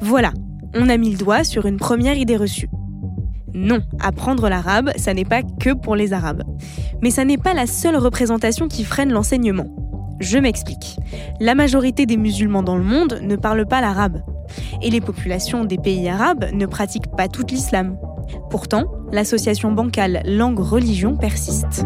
Voilà, 0.00 0.32
on 0.74 0.88
a 0.88 0.96
mis 0.96 1.10
le 1.10 1.18
doigt 1.18 1.42
sur 1.42 1.66
une 1.66 1.78
première 1.78 2.16
idée 2.16 2.36
reçue. 2.36 2.70
Non, 3.54 3.80
apprendre 4.00 4.48
l'arabe, 4.48 4.90
ça 4.96 5.14
n'est 5.14 5.24
pas 5.24 5.42
que 5.42 5.72
pour 5.72 5.96
les 5.96 6.12
Arabes. 6.12 6.44
Mais 7.02 7.10
ça 7.10 7.24
n'est 7.24 7.38
pas 7.38 7.54
la 7.54 7.66
seule 7.66 7.96
représentation 7.96 8.68
qui 8.68 8.84
freine 8.84 9.12
l'enseignement. 9.12 9.66
Je 10.20 10.38
m'explique. 10.38 10.98
La 11.40 11.54
majorité 11.54 12.04
des 12.06 12.16
musulmans 12.16 12.62
dans 12.62 12.76
le 12.76 12.84
monde 12.84 13.20
ne 13.22 13.36
parlent 13.36 13.66
pas 13.66 13.80
l'arabe. 13.80 14.22
Et 14.82 14.90
les 14.90 15.00
populations 15.00 15.64
des 15.64 15.78
pays 15.78 16.08
arabes 16.08 16.46
ne 16.52 16.66
pratiquent 16.66 17.16
pas 17.16 17.28
tout 17.28 17.46
l'islam. 17.48 17.96
Pourtant, 18.50 18.84
l'association 19.12 19.72
bancale 19.72 20.22
langue-religion 20.24 21.16
persiste. 21.16 21.84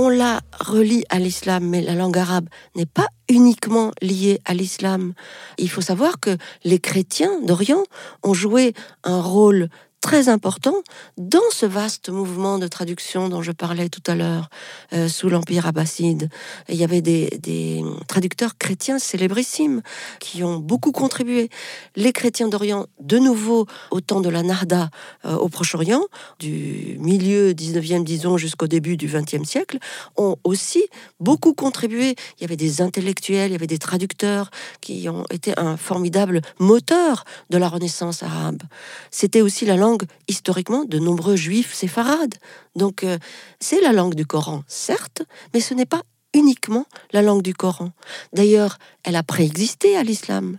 On 0.00 0.08
la 0.08 0.40
relie 0.58 1.04
à 1.10 1.18
l'islam, 1.18 1.68
mais 1.68 1.82
la 1.82 1.94
langue 1.94 2.16
arabe 2.16 2.48
n'est 2.74 2.86
pas 2.86 3.08
uniquement 3.28 3.92
liée 4.00 4.40
à 4.46 4.54
l'islam. 4.54 5.12
Il 5.58 5.68
faut 5.68 5.82
savoir 5.82 6.18
que 6.18 6.38
les 6.64 6.78
chrétiens 6.78 7.38
d'Orient 7.42 7.84
ont 8.22 8.32
joué 8.32 8.72
un 9.04 9.20
rôle 9.20 9.68
très 10.00 10.28
important 10.28 10.74
dans 11.18 11.38
ce 11.50 11.66
vaste 11.66 12.08
mouvement 12.08 12.58
de 12.58 12.66
traduction 12.66 13.28
dont 13.28 13.42
je 13.42 13.52
parlais 13.52 13.88
tout 13.88 14.02
à 14.06 14.14
l'heure 14.14 14.48
euh, 14.92 15.08
sous 15.08 15.28
l'Empire 15.28 15.66
abbasside. 15.66 16.30
Il 16.68 16.76
y 16.76 16.84
avait 16.84 17.02
des, 17.02 17.82
traducteurs 18.08 18.56
chrétiens 18.56 18.98
célébrissimes 18.98 19.82
qui 20.18 20.42
ont 20.42 20.58
beaucoup 20.58 20.92
contribué. 20.92 21.50
Les 21.96 22.12
chrétiens 22.12 22.48
d'Orient, 22.48 22.86
de 23.00 23.18
nouveau 23.18 23.66
au 23.90 24.00
temps 24.00 24.20
de 24.20 24.28
la 24.28 24.42
Narda 24.42 24.90
euh, 25.24 25.36
au 25.36 25.48
Proche-Orient, 25.48 26.02
du 26.38 26.96
milieu 26.98 27.52
19e, 27.52 28.04
disons, 28.04 28.38
jusqu'au 28.38 28.66
début 28.66 28.96
du 28.96 29.08
20e 29.08 29.44
siècle, 29.44 29.78
ont 30.16 30.36
aussi 30.44 30.84
beaucoup 31.18 31.52
contribué. 31.52 32.14
Il 32.38 32.42
y 32.42 32.44
avait 32.44 32.56
des 32.56 32.80
intellectuels, 32.80 33.50
il 33.50 33.52
y 33.52 33.56
avait 33.56 33.66
des 33.66 33.78
traducteurs 33.78 34.50
qui 34.80 35.08
ont 35.08 35.24
été 35.30 35.52
un 35.58 35.76
formidable 35.76 36.40
moteur 36.58 37.24
de 37.50 37.58
la 37.58 37.68
Renaissance 37.68 38.22
arabe. 38.22 38.62
C'était 39.10 39.42
aussi 39.42 39.66
la 39.66 39.76
langue 39.76 39.89
historiquement 40.28 40.84
de 40.84 40.98
nombreux 40.98 41.36
juifs 41.36 41.74
séfarades. 41.74 42.34
Donc 42.76 43.04
euh, 43.04 43.18
c'est 43.60 43.80
la 43.80 43.92
langue 43.92 44.14
du 44.14 44.26
Coran, 44.26 44.62
certes, 44.66 45.22
mais 45.54 45.60
ce 45.60 45.74
n'est 45.74 45.86
pas 45.86 46.02
uniquement 46.34 46.86
la 47.12 47.22
langue 47.22 47.42
du 47.42 47.54
Coran. 47.54 47.90
D'ailleurs, 48.32 48.78
elle 49.04 49.16
a 49.16 49.22
préexisté 49.22 49.96
à 49.96 50.02
l'islam. 50.02 50.58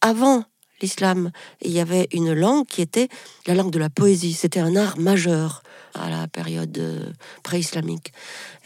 Avant 0.00 0.44
l'islam, 0.80 1.30
il 1.60 1.70
y 1.70 1.80
avait 1.80 2.08
une 2.12 2.32
langue 2.32 2.66
qui 2.66 2.82
était 2.82 3.08
la 3.46 3.54
langue 3.54 3.70
de 3.70 3.78
la 3.78 3.90
poésie. 3.90 4.32
C'était 4.32 4.60
un 4.60 4.74
art 4.74 4.98
majeur 4.98 5.62
à 5.94 6.08
la 6.08 6.26
période 6.26 6.76
euh, 6.78 7.12
pré-islamique, 7.42 8.12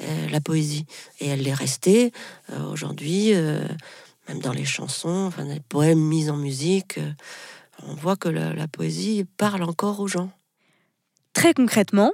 euh, 0.00 0.28
la 0.30 0.40
poésie. 0.40 0.86
Et 1.20 1.26
elle 1.26 1.46
est 1.46 1.54
restée 1.54 2.12
aujourd'hui, 2.70 3.32
même 3.34 4.40
dans 4.40 4.52
les 4.52 4.64
chansons, 4.64 5.26
enfin, 5.26 5.44
les 5.44 5.60
poèmes 5.60 6.00
mis 6.00 6.30
en 6.30 6.36
musique 6.36 6.98
on 7.82 7.94
voit 7.94 8.16
que 8.16 8.28
la, 8.28 8.68
poésie 8.68 9.24
parle 9.36 9.62
encore 9.62 10.00
aux 10.00 10.08
gens. 10.08 10.30
Très 11.32 11.54
concrètement, 11.54 12.12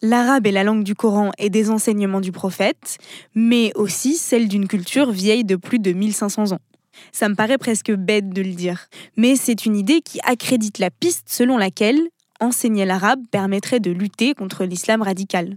L'arabe 0.00 0.46
est 0.46 0.52
la 0.52 0.62
langue 0.62 0.84
du 0.84 0.94
Coran 0.94 1.32
et 1.38 1.50
des 1.50 1.70
enseignements 1.70 2.20
du 2.20 2.30
prophète, 2.30 2.98
mais 3.34 3.72
aussi 3.74 4.14
celle 4.14 4.46
d'une 4.46 4.68
culture 4.68 5.10
vieille 5.10 5.42
de 5.42 5.56
plus 5.56 5.80
de 5.80 5.92
1500 5.92 6.52
ans. 6.52 6.60
Ça 7.10 7.28
me 7.28 7.34
paraît 7.34 7.58
presque 7.58 7.90
bête 7.90 8.30
de 8.30 8.42
le 8.42 8.52
dire, 8.52 8.86
mais 9.16 9.34
c'est 9.34 9.66
une 9.66 9.74
idée 9.74 10.00
qui 10.00 10.20
accrédite 10.22 10.78
la 10.78 10.90
piste 10.90 11.28
selon 11.28 11.56
laquelle 11.56 12.00
enseigner 12.40 12.84
l'arabe 12.84 13.20
permettrait 13.32 13.80
de 13.80 13.90
lutter 13.90 14.34
contre 14.34 14.64
l'islam 14.64 15.02
radical. 15.02 15.56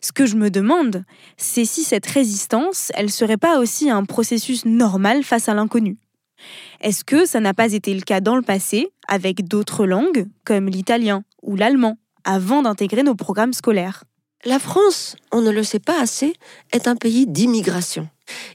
Ce 0.00 0.12
que 0.12 0.26
je 0.26 0.36
me 0.36 0.50
demande, 0.50 1.04
c'est 1.36 1.64
si 1.64 1.82
cette 1.82 2.06
résistance, 2.06 2.92
elle 2.94 3.10
serait 3.10 3.36
pas 3.36 3.58
aussi 3.58 3.90
un 3.90 4.04
processus 4.04 4.64
normal 4.64 5.24
face 5.24 5.48
à 5.48 5.54
l'inconnu. 5.54 5.96
Est-ce 6.80 7.04
que 7.04 7.26
ça 7.26 7.40
n'a 7.40 7.54
pas 7.54 7.72
été 7.72 7.94
le 7.94 8.00
cas 8.00 8.20
dans 8.20 8.36
le 8.36 8.42
passé 8.42 8.88
avec 9.08 9.46
d'autres 9.46 9.86
langues, 9.86 10.26
comme 10.44 10.68
l'italien 10.68 11.24
ou 11.42 11.56
l'allemand, 11.56 11.98
avant 12.24 12.62
d'intégrer 12.62 13.02
nos 13.02 13.14
programmes 13.14 13.52
scolaires? 13.52 14.04
La 14.44 14.58
France, 14.58 15.16
on 15.32 15.40
ne 15.40 15.50
le 15.50 15.64
sait 15.64 15.78
pas 15.78 16.00
assez, 16.00 16.34
est 16.72 16.86
un 16.86 16.96
pays 16.96 17.26
d'immigration. 17.26 18.08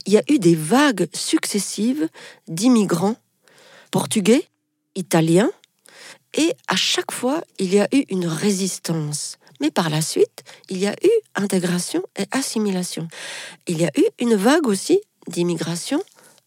Il 0.06 0.12
y 0.12 0.18
a 0.18 0.22
eu 0.28 0.38
des 0.38 0.54
vagues 0.54 1.08
successives 1.12 2.08
d'immigrants 2.46 3.16
portugais, 3.90 4.44
italiens, 4.94 5.50
et 6.34 6.54
à 6.68 6.76
chaque 6.76 7.10
fois, 7.10 7.42
il 7.58 7.74
y 7.74 7.80
a 7.80 7.88
eu 7.92 8.04
une 8.08 8.26
résistance. 8.26 9.36
Mais 9.60 9.70
par 9.70 9.90
la 9.90 10.00
suite, 10.00 10.44
il 10.68 10.78
y 10.78 10.86
a 10.86 10.94
eu 11.04 11.10
intégration 11.34 12.02
et 12.16 12.24
assimilation. 12.30 13.08
Il 13.66 13.80
y 13.80 13.84
a 13.84 13.90
eu 13.98 14.04
une 14.20 14.36
vague 14.36 14.68
aussi 14.68 15.00
d'immigration 15.26 16.00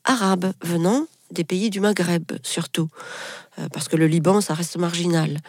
arabe 0.05 0.53
venant 0.61 1.05
des 1.31 1.43
pays 1.43 1.69
du 1.69 1.79
Maghreb 1.79 2.31
surtout, 2.43 2.89
euh, 3.59 3.67
parce 3.71 3.87
que 3.87 3.95
le 3.95 4.07
Liban, 4.07 4.41
ça 4.41 4.53
reste 4.53 4.77
marginal. 4.77 5.39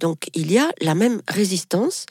Donc 0.00 0.28
il 0.34 0.52
y 0.52 0.58
a 0.58 0.70
la 0.80 0.94
même 0.94 1.20
résistance, 1.28 2.06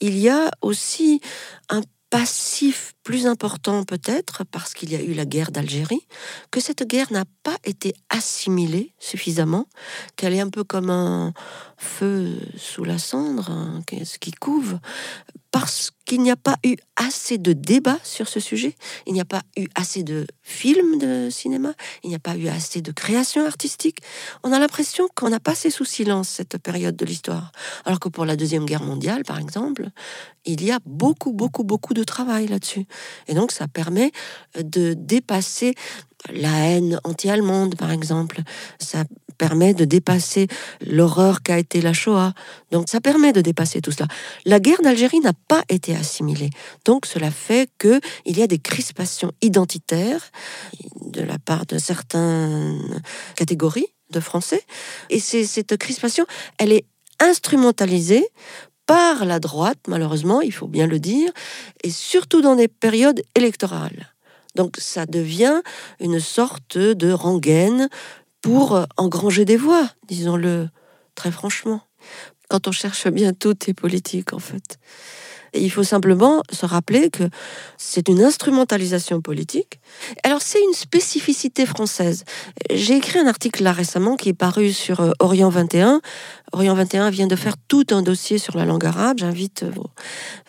il 0.00 0.18
y 0.18 0.28
a 0.28 0.50
aussi 0.60 1.20
un 1.68 1.82
passif 2.14 2.92
plus 3.02 3.26
important 3.26 3.82
peut-être 3.82 4.44
parce 4.44 4.72
qu'il 4.72 4.92
y 4.92 4.94
a 4.94 5.02
eu 5.02 5.14
la 5.14 5.24
guerre 5.24 5.50
d'Algérie, 5.50 6.06
que 6.52 6.60
cette 6.60 6.86
guerre 6.86 7.10
n'a 7.10 7.24
pas 7.42 7.56
été 7.64 7.92
assimilée 8.08 8.94
suffisamment, 9.00 9.66
qu'elle 10.14 10.32
est 10.32 10.40
un 10.40 10.48
peu 10.48 10.62
comme 10.62 10.90
un 10.90 11.32
feu 11.76 12.38
sous 12.56 12.84
la 12.84 12.98
cendre, 12.98 13.50
hein, 13.50 13.82
ce 14.04 14.18
qui 14.18 14.30
couve, 14.30 14.78
parce 15.54 15.92
qu'il 16.04 16.20
n'y 16.20 16.32
a 16.32 16.36
pas 16.36 16.56
eu 16.64 16.74
assez 16.96 17.38
de 17.38 17.52
débats 17.52 18.00
sur 18.02 18.26
ce 18.26 18.40
sujet, 18.40 18.74
il 19.06 19.12
n'y 19.12 19.20
a 19.20 19.24
pas 19.24 19.42
eu 19.56 19.68
assez 19.76 20.02
de 20.02 20.26
films 20.42 20.98
de 20.98 21.28
cinéma, 21.30 21.74
il 22.02 22.08
n'y 22.08 22.16
a 22.16 22.18
pas 22.18 22.34
eu 22.34 22.48
assez 22.48 22.82
de 22.82 22.90
création 22.90 23.46
artistique. 23.46 24.00
On 24.42 24.50
a 24.50 24.58
l'impression 24.58 25.06
qu'on 25.14 25.32
a 25.32 25.38
passé 25.38 25.70
sous 25.70 25.84
silence 25.84 26.28
cette 26.28 26.58
période 26.58 26.96
de 26.96 27.04
l'histoire. 27.04 27.52
Alors 27.84 28.00
que 28.00 28.08
pour 28.08 28.24
la 28.24 28.34
Deuxième 28.34 28.64
Guerre 28.64 28.82
mondiale, 28.82 29.22
par 29.22 29.38
exemple, 29.38 29.90
il 30.44 30.64
y 30.64 30.72
a 30.72 30.80
beaucoup, 30.86 31.32
beaucoup, 31.32 31.62
beaucoup 31.62 31.94
de 31.94 32.02
travail 32.02 32.48
là-dessus. 32.48 32.86
Et 33.28 33.34
donc 33.34 33.52
ça 33.52 33.68
permet 33.68 34.10
de 34.58 34.94
dépasser 34.94 35.76
la 36.32 36.68
haine 36.68 36.98
anti-allemande, 37.04 37.76
par 37.76 37.92
exemple. 37.92 38.40
Ça 38.80 39.04
permet 39.36 39.74
de 39.74 39.84
dépasser 39.84 40.48
l'horreur 40.80 41.42
qu'a 41.42 41.58
été 41.58 41.80
la 41.80 41.92
Shoah. 41.92 42.32
Donc 42.70 42.88
ça 42.88 43.00
permet 43.00 43.32
de 43.32 43.40
dépasser 43.40 43.80
tout 43.80 43.92
cela. 43.92 44.08
La 44.44 44.60
guerre 44.60 44.82
d'Algérie 44.82 45.20
n'a 45.20 45.32
pas 45.48 45.62
été 45.68 45.94
assimilée. 45.94 46.50
Donc 46.84 47.06
cela 47.06 47.30
fait 47.30 47.70
qu'il 47.78 48.00
y 48.38 48.42
a 48.42 48.46
des 48.46 48.58
crispations 48.58 49.32
identitaires 49.42 50.30
de 51.00 51.22
la 51.22 51.38
part 51.38 51.66
de 51.66 51.78
certaines 51.78 53.02
catégories 53.36 53.88
de 54.10 54.20
Français. 54.20 54.62
Et 55.10 55.20
cette 55.20 55.76
crispation, 55.76 56.26
elle 56.58 56.72
est 56.72 56.84
instrumentalisée 57.20 58.26
par 58.86 59.24
la 59.24 59.40
droite, 59.40 59.78
malheureusement, 59.88 60.42
il 60.42 60.52
faut 60.52 60.66
bien 60.66 60.86
le 60.86 60.98
dire, 60.98 61.32
et 61.82 61.90
surtout 61.90 62.42
dans 62.42 62.54
des 62.54 62.68
périodes 62.68 63.22
électorales. 63.34 64.12
Donc 64.54 64.76
ça 64.78 65.06
devient 65.06 65.62
une 66.00 66.20
sorte 66.20 66.78
de 66.78 67.10
rengaine 67.10 67.88
pour 68.44 68.78
engranger 68.98 69.46
des 69.46 69.56
voix, 69.56 69.88
disons-le 70.06 70.68
très 71.14 71.30
franchement. 71.30 71.80
Quand 72.50 72.68
on 72.68 72.72
cherche 72.72 73.08
bien, 73.08 73.32
tout 73.32 73.56
est 73.70 73.72
politique 73.72 74.34
en 74.34 74.38
fait. 74.38 74.78
Et 75.54 75.62
il 75.62 75.70
faut 75.70 75.82
simplement 75.82 76.42
se 76.52 76.66
rappeler 76.66 77.08
que 77.08 77.24
c'est 77.78 78.06
une 78.06 78.22
instrumentalisation 78.22 79.22
politique. 79.22 79.80
Alors 80.24 80.42
c'est 80.42 80.62
une 80.62 80.74
spécificité 80.74 81.64
française. 81.64 82.24
J'ai 82.70 82.96
écrit 82.96 83.18
un 83.18 83.26
article 83.26 83.62
là 83.62 83.72
récemment 83.72 84.16
qui 84.16 84.28
est 84.28 84.34
paru 84.34 84.74
sur 84.74 85.00
euh, 85.00 85.12
Orient 85.20 85.48
21. 85.48 86.02
Orient 86.52 86.74
21 86.74 87.08
vient 87.08 87.26
de 87.26 87.36
faire 87.36 87.54
tout 87.66 87.86
un 87.92 88.02
dossier 88.02 88.36
sur 88.36 88.58
la 88.58 88.66
langue 88.66 88.84
arabe. 88.84 89.20
J'invite 89.20 89.64
vos 89.64 89.86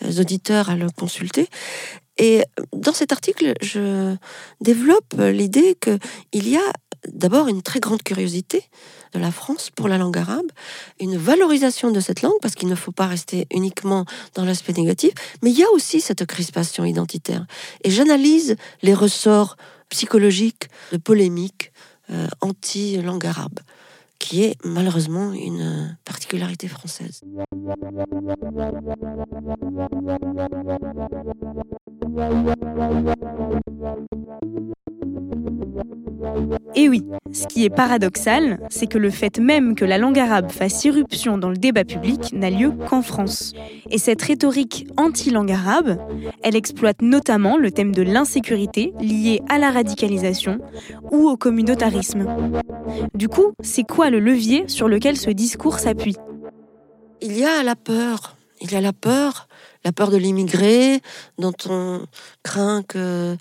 euh, 0.03 0.19
auditeurs 0.19 0.69
à 0.69 0.75
le 0.75 0.89
consulter. 0.89 1.47
Et 2.17 2.43
dans 2.73 2.93
cet 2.93 3.11
article, 3.11 3.53
je 3.61 4.15
développe 4.61 5.15
l'idée 5.17 5.77
qu'il 5.79 6.49
y 6.49 6.55
a 6.55 6.73
d'abord 7.07 7.47
une 7.47 7.61
très 7.61 7.79
grande 7.79 8.03
curiosité 8.03 8.63
de 9.13 9.19
la 9.19 9.31
France 9.31 9.69
pour 9.69 9.87
la 9.87 9.97
langue 9.97 10.17
arabe, 10.17 10.47
une 10.99 11.17
valorisation 11.17 11.91
de 11.91 11.99
cette 11.99 12.21
langue, 12.21 12.37
parce 12.41 12.55
qu'il 12.55 12.67
ne 12.67 12.75
faut 12.75 12.91
pas 12.91 13.07
rester 13.07 13.47
uniquement 13.51 14.05
dans 14.33 14.45
l'aspect 14.45 14.73
négatif, 14.73 15.13
mais 15.41 15.51
il 15.51 15.57
y 15.57 15.63
a 15.63 15.71
aussi 15.71 16.01
cette 16.01 16.25
crispation 16.25 16.85
identitaire. 16.85 17.45
Et 17.83 17.91
j'analyse 17.91 18.55
les 18.81 18.93
ressorts 18.93 19.57
psychologiques 19.89 20.67
de 20.91 20.97
polémique 20.97 21.71
euh, 22.09 22.27
anti-langue 22.41 23.25
arabe 23.25 23.59
qui 24.19 24.43
est 24.43 24.55
malheureusement 24.63 25.33
une 25.33 25.97
particularité 26.03 26.67
française. 26.67 27.21
Et 36.75 36.89
oui, 36.89 37.03
ce 37.31 37.47
qui 37.47 37.63
est 37.63 37.69
paradoxal, 37.69 38.59
c'est 38.69 38.87
que 38.87 38.97
le 38.97 39.09
fait 39.09 39.39
même 39.39 39.75
que 39.75 39.85
la 39.85 39.97
langue 39.97 40.19
arabe 40.19 40.51
fasse 40.51 40.83
irruption 40.83 41.37
dans 41.37 41.49
le 41.49 41.57
débat 41.57 41.85
public 41.85 42.33
n'a 42.33 42.49
lieu 42.49 42.71
qu'en 42.89 43.01
France. 43.01 43.53
Et 43.91 43.97
cette 43.97 44.21
rhétorique 44.21 44.87
anti-langue 44.97 45.51
arabe, 45.51 45.97
elle 46.43 46.55
exploite 46.55 47.01
notamment 47.01 47.57
le 47.57 47.71
thème 47.71 47.93
de 47.93 48.01
l'insécurité 48.01 48.93
liée 48.99 49.41
à 49.49 49.57
la 49.57 49.71
radicalisation 49.71 50.59
ou 51.11 51.29
au 51.29 51.37
communautarisme. 51.37 52.25
Du 53.13 53.29
coup, 53.29 53.53
c'est 53.61 53.83
quoi 53.83 54.09
le 54.09 54.19
levier 54.19 54.65
sur 54.67 54.87
lequel 54.87 55.15
ce 55.15 55.29
discours 55.29 55.79
s'appuie? 55.79 56.17
Il 57.21 57.37
y 57.37 57.45
a 57.45 57.63
la 57.63 57.75
peur. 57.75 58.35
Il 58.61 58.71
y 58.71 58.75
a 58.75 58.81
la 58.81 58.93
peur 58.93 59.47
la 59.85 59.91
peur 59.91 60.09
de 60.09 60.17
l'immigré, 60.17 60.99
dont 61.37 61.53
on 61.69 62.01
craint 62.43 62.81
que 62.81 62.97
euh, 62.97 63.35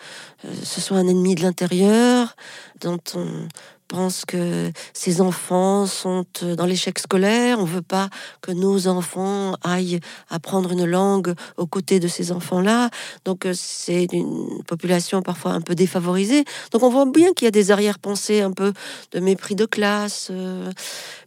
ce 0.62 0.80
soit 0.80 0.98
un 0.98 1.08
ennemi 1.08 1.34
de 1.34 1.42
l'intérieur, 1.42 2.36
dont 2.82 3.00
on 3.14 3.48
pense 3.88 4.24
que 4.24 4.70
ces 4.92 5.20
enfants 5.22 5.86
sont 5.86 6.26
euh, 6.42 6.54
dans 6.54 6.66
l'échec 6.66 6.98
scolaire. 6.98 7.58
On 7.60 7.64
veut 7.64 7.82
pas 7.82 8.10
que 8.42 8.52
nos 8.52 8.88
enfants 8.88 9.54
aillent 9.62 10.00
apprendre 10.28 10.72
une 10.72 10.84
langue 10.84 11.34
aux 11.56 11.66
côtés 11.66 11.98
de 11.98 12.08
ces 12.08 12.30
enfants-là. 12.30 12.90
Donc 13.24 13.46
euh, 13.46 13.52
c'est 13.54 14.04
une 14.12 14.62
population 14.66 15.22
parfois 15.22 15.52
un 15.52 15.62
peu 15.62 15.74
défavorisée. 15.74 16.44
Donc 16.72 16.82
on 16.82 16.90
voit 16.90 17.06
bien 17.06 17.32
qu'il 17.32 17.46
y 17.46 17.48
a 17.48 17.52
des 17.52 17.70
arrière-pensées 17.70 18.42
un 18.42 18.52
peu 18.52 18.74
de 19.12 19.20
mépris 19.20 19.54
de 19.54 19.64
classe. 19.64 20.30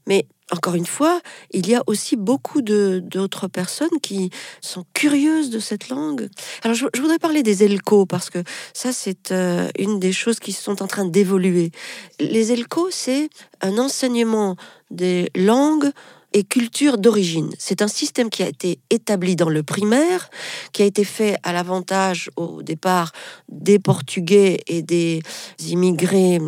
Mais 0.06 0.28
encore 0.52 0.76
une 0.76 0.86
fois, 0.86 1.20
il 1.52 1.68
y 1.68 1.76
a 1.76 1.84
aussi 1.88 2.16
beaucoup 2.16 2.62
d'autres 2.62 3.48
personnes 3.48 4.00
qui 4.02 4.30
sont 4.62 4.86
curieuses 4.94 5.50
de 5.50 5.60
cette 5.60 5.90
langue. 5.90 6.30
Alors, 6.64 6.76
je, 6.76 6.86
voudrais 7.02 7.20
parler 7.20 7.44
des 7.44 7.64
ELCO 7.64 8.06
parce 8.06 8.30
que 8.30 8.44
ça, 8.74 8.94
c'est 8.94 9.32
euh, 9.32 9.70
une 9.78 10.00
des 10.00 10.14
choses 10.14 10.40
qui 10.40 10.54
sont 10.54 10.82
en 10.82 10.88
train 10.88 11.06
d'évoluer. 11.06 11.72
Les 12.20 12.54
ELCO, 12.54 12.88
c'est 12.92 13.30
un 13.62 13.78
enseignement 13.78 14.56
des 14.90 15.30
langues 15.36 15.92
et 16.34 16.44
cultures 16.44 16.98
d'origine. 16.98 17.52
C'est 17.58 17.82
un 17.82 17.88
système 17.88 18.30
qui 18.30 18.44
a 18.44 18.48
été 18.48 18.80
établi 18.90 19.36
dans 19.36 19.50
le 19.50 19.64
primaire, 19.64 20.30
qui 20.72 20.84
a 20.84 20.86
été 20.86 21.04
fait 21.04 21.38
à 21.44 21.54
l'avantage 21.54 22.30
au 22.36 22.62
départ 22.62 23.12
des 23.50 23.80
Portugais 23.80 24.60
et 24.68 24.82
des 24.82 25.22
immigrés 25.68 26.40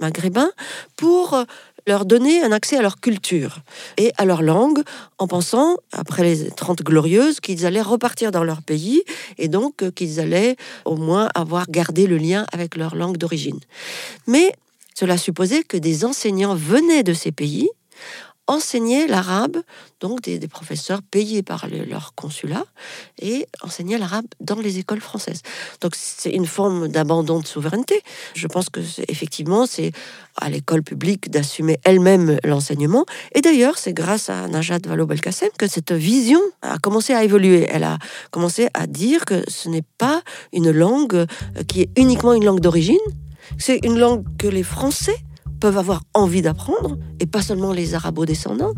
maghrébins 0.00 0.50
pour 0.96 1.44
leur 1.88 2.04
donner 2.04 2.42
un 2.42 2.52
accès 2.52 2.76
à 2.76 2.82
leur 2.82 3.00
culture 3.00 3.62
et 3.96 4.12
à 4.18 4.24
leur 4.24 4.42
langue 4.42 4.82
en 5.18 5.26
pensant, 5.26 5.78
après 5.90 6.22
les 6.22 6.50
Trente 6.50 6.82
Glorieuses, 6.82 7.40
qu'ils 7.40 7.66
allaient 7.66 7.82
repartir 7.82 8.30
dans 8.30 8.44
leur 8.44 8.62
pays 8.62 9.02
et 9.38 9.48
donc 9.48 9.82
euh, 9.82 9.90
qu'ils 9.90 10.20
allaient 10.20 10.56
au 10.84 10.96
moins 10.96 11.28
avoir 11.34 11.68
gardé 11.68 12.06
le 12.06 12.18
lien 12.18 12.46
avec 12.52 12.76
leur 12.76 12.94
langue 12.94 13.16
d'origine. 13.16 13.58
Mais 14.28 14.52
cela 14.94 15.16
supposait 15.16 15.64
que 15.64 15.76
des 15.76 16.04
enseignants 16.04 16.54
venaient 16.54 17.02
de 17.02 17.14
ces 17.14 17.32
pays 17.32 17.68
enseignaient 18.48 19.06
l'arabe, 19.06 19.58
donc 20.00 20.22
des, 20.22 20.48
professeurs 20.48 21.02
payés 21.02 21.42
par 21.42 21.68
leur 21.68 22.14
consulat, 22.14 22.64
et 23.20 23.46
enseignaient 23.62 23.98
l'arabe 23.98 24.24
dans 24.40 24.58
les 24.58 24.78
écoles 24.78 25.00
françaises. 25.00 25.42
Donc 25.80 25.92
c'est 25.94 26.30
une 26.30 26.46
forme 26.46 26.88
d'abandon 26.88 27.40
de 27.40 27.46
souveraineté. 27.46 28.02
Je 28.34 28.46
pense 28.48 28.70
que 28.70 28.80
effectivement 29.08 29.66
c'est 29.66 29.92
à 30.36 30.48
l'école 30.48 30.82
publique 30.82 31.30
d'assumer 31.30 31.78
elle-même 31.84 32.38
l'enseignement. 32.44 33.04
Et 33.34 33.40
d'ailleurs, 33.40 33.76
c'est 33.76 33.92
grâce 33.92 34.30
à 34.30 34.48
Najat 34.48 34.78
Vallaud-Belkacem 34.86 35.50
que 35.58 35.68
cette 35.68 35.92
vision 35.92 36.40
a 36.62 36.78
commencé 36.78 37.12
à 37.12 37.24
évoluer. 37.24 37.66
Elle 37.70 37.84
a 37.84 37.98
commencé 38.30 38.68
à 38.72 38.86
dire 38.86 39.24
que 39.24 39.42
ce 39.48 39.68
n'est 39.68 39.84
pas 39.98 40.22
une 40.52 40.70
langue 40.70 41.26
qui 41.66 41.82
est 41.82 41.90
uniquement 41.96 42.32
une 42.32 42.44
langue 42.44 42.60
d'origine, 42.60 42.96
c'est 43.58 43.80
une 43.84 43.98
langue 43.98 44.24
que 44.38 44.46
les 44.46 44.62
Français 44.62 45.16
peuvent 45.60 45.78
avoir 45.78 46.02
envie 46.14 46.42
d'apprendre, 46.42 46.98
et 47.20 47.26
pas 47.26 47.42
seulement 47.42 47.72
les 47.72 47.94
arabo-descendants, 47.94 48.74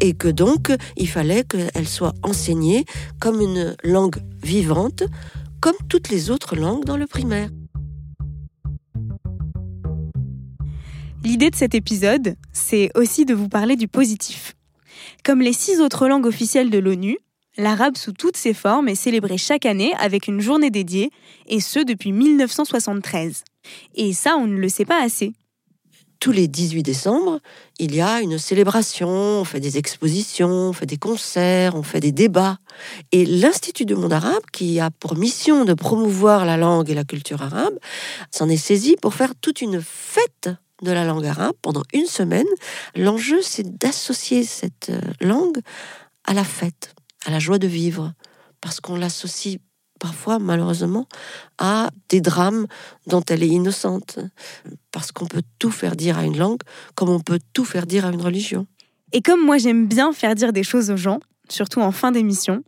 et 0.00 0.14
que 0.14 0.28
donc 0.28 0.72
il 0.96 1.08
fallait 1.08 1.44
qu'elle 1.44 1.88
soit 1.88 2.14
enseignée 2.22 2.84
comme 3.20 3.40
une 3.40 3.76
langue 3.84 4.16
vivante, 4.42 5.04
comme 5.60 5.76
toutes 5.88 6.08
les 6.08 6.30
autres 6.30 6.56
langues 6.56 6.84
dans 6.84 6.96
le 6.96 7.06
primaire. 7.06 7.50
L'idée 11.24 11.50
de 11.50 11.56
cet 11.56 11.74
épisode, 11.74 12.34
c'est 12.52 12.90
aussi 12.96 13.24
de 13.24 13.34
vous 13.34 13.48
parler 13.48 13.76
du 13.76 13.86
positif. 13.86 14.56
Comme 15.24 15.40
les 15.40 15.52
six 15.52 15.80
autres 15.80 16.08
langues 16.08 16.26
officielles 16.26 16.70
de 16.70 16.78
l'ONU, 16.78 17.16
l'arabe 17.56 17.96
sous 17.96 18.12
toutes 18.12 18.36
ses 18.36 18.54
formes 18.54 18.88
est 18.88 18.96
célébré 18.96 19.38
chaque 19.38 19.64
année 19.64 19.94
avec 20.00 20.26
une 20.26 20.40
journée 20.40 20.70
dédiée, 20.70 21.10
et 21.46 21.60
ce 21.60 21.78
depuis 21.78 22.10
1973. 22.10 23.44
Et 23.94 24.12
ça, 24.12 24.36
on 24.36 24.48
ne 24.48 24.58
le 24.58 24.68
sait 24.68 24.84
pas 24.84 25.00
assez 25.00 25.32
tous 26.22 26.30
les 26.30 26.46
18 26.46 26.84
décembre, 26.84 27.40
il 27.80 27.96
y 27.96 28.00
a 28.00 28.20
une 28.20 28.38
célébration, 28.38 29.08
on 29.08 29.44
fait 29.44 29.58
des 29.58 29.76
expositions, 29.76 30.68
on 30.68 30.72
fait 30.72 30.86
des 30.86 30.96
concerts, 30.96 31.74
on 31.74 31.82
fait 31.82 31.98
des 31.98 32.12
débats. 32.12 32.58
Et 33.10 33.26
l'Institut 33.26 33.86
du 33.86 33.96
monde 33.96 34.12
arabe, 34.12 34.44
qui 34.52 34.78
a 34.78 34.92
pour 34.92 35.16
mission 35.16 35.64
de 35.64 35.74
promouvoir 35.74 36.46
la 36.46 36.56
langue 36.56 36.88
et 36.90 36.94
la 36.94 37.02
culture 37.02 37.42
arabe, 37.42 37.76
s'en 38.30 38.48
est 38.48 38.56
saisi 38.56 38.94
pour 39.02 39.14
faire 39.14 39.32
toute 39.40 39.62
une 39.62 39.82
fête 39.82 40.48
de 40.80 40.92
la 40.92 41.04
langue 41.04 41.26
arabe 41.26 41.56
pendant 41.60 41.82
une 41.92 42.06
semaine. 42.06 42.46
L'enjeu, 42.94 43.42
c'est 43.42 43.76
d'associer 43.76 44.44
cette 44.44 44.90
euh, 44.90 45.00
langue 45.20 45.58
à 46.24 46.34
la 46.34 46.44
fête, 46.44 46.94
à 47.26 47.32
la 47.32 47.40
joie 47.40 47.58
de 47.58 47.66
vivre, 47.66 48.12
parce 48.60 48.78
qu'on 48.78 48.94
l'associe 48.94 49.58
parfois, 49.98 50.38
malheureusement, 50.38 51.06
à 51.58 51.90
des 52.08 52.20
drames 52.20 52.66
dont 53.06 53.22
elle 53.28 53.42
est 53.42 53.48
innocente. 53.48 54.18
Parce 54.90 55.12
qu'on 55.12 55.26
peut 55.26 55.42
tout 55.58 55.70
faire 55.70 55.96
dire 55.96 56.18
à 56.18 56.24
une 56.24 56.38
langue, 56.38 56.60
comme 56.94 57.08
on 57.08 57.20
peut 57.20 57.40
tout 57.52 57.64
faire 57.64 57.86
dire 57.86 58.06
à 58.06 58.10
une 58.10 58.20
religion. 58.20 58.66
Et 59.12 59.22
comme 59.22 59.44
moi 59.44 59.58
j'aime 59.58 59.86
bien 59.86 60.12
faire 60.12 60.34
dire 60.34 60.52
des 60.52 60.62
choses 60.62 60.90
aux 60.90 60.96
gens, 60.96 61.20
surtout 61.48 61.80
en 61.80 61.92
fin 61.92 62.12
d'émission, 62.12 62.64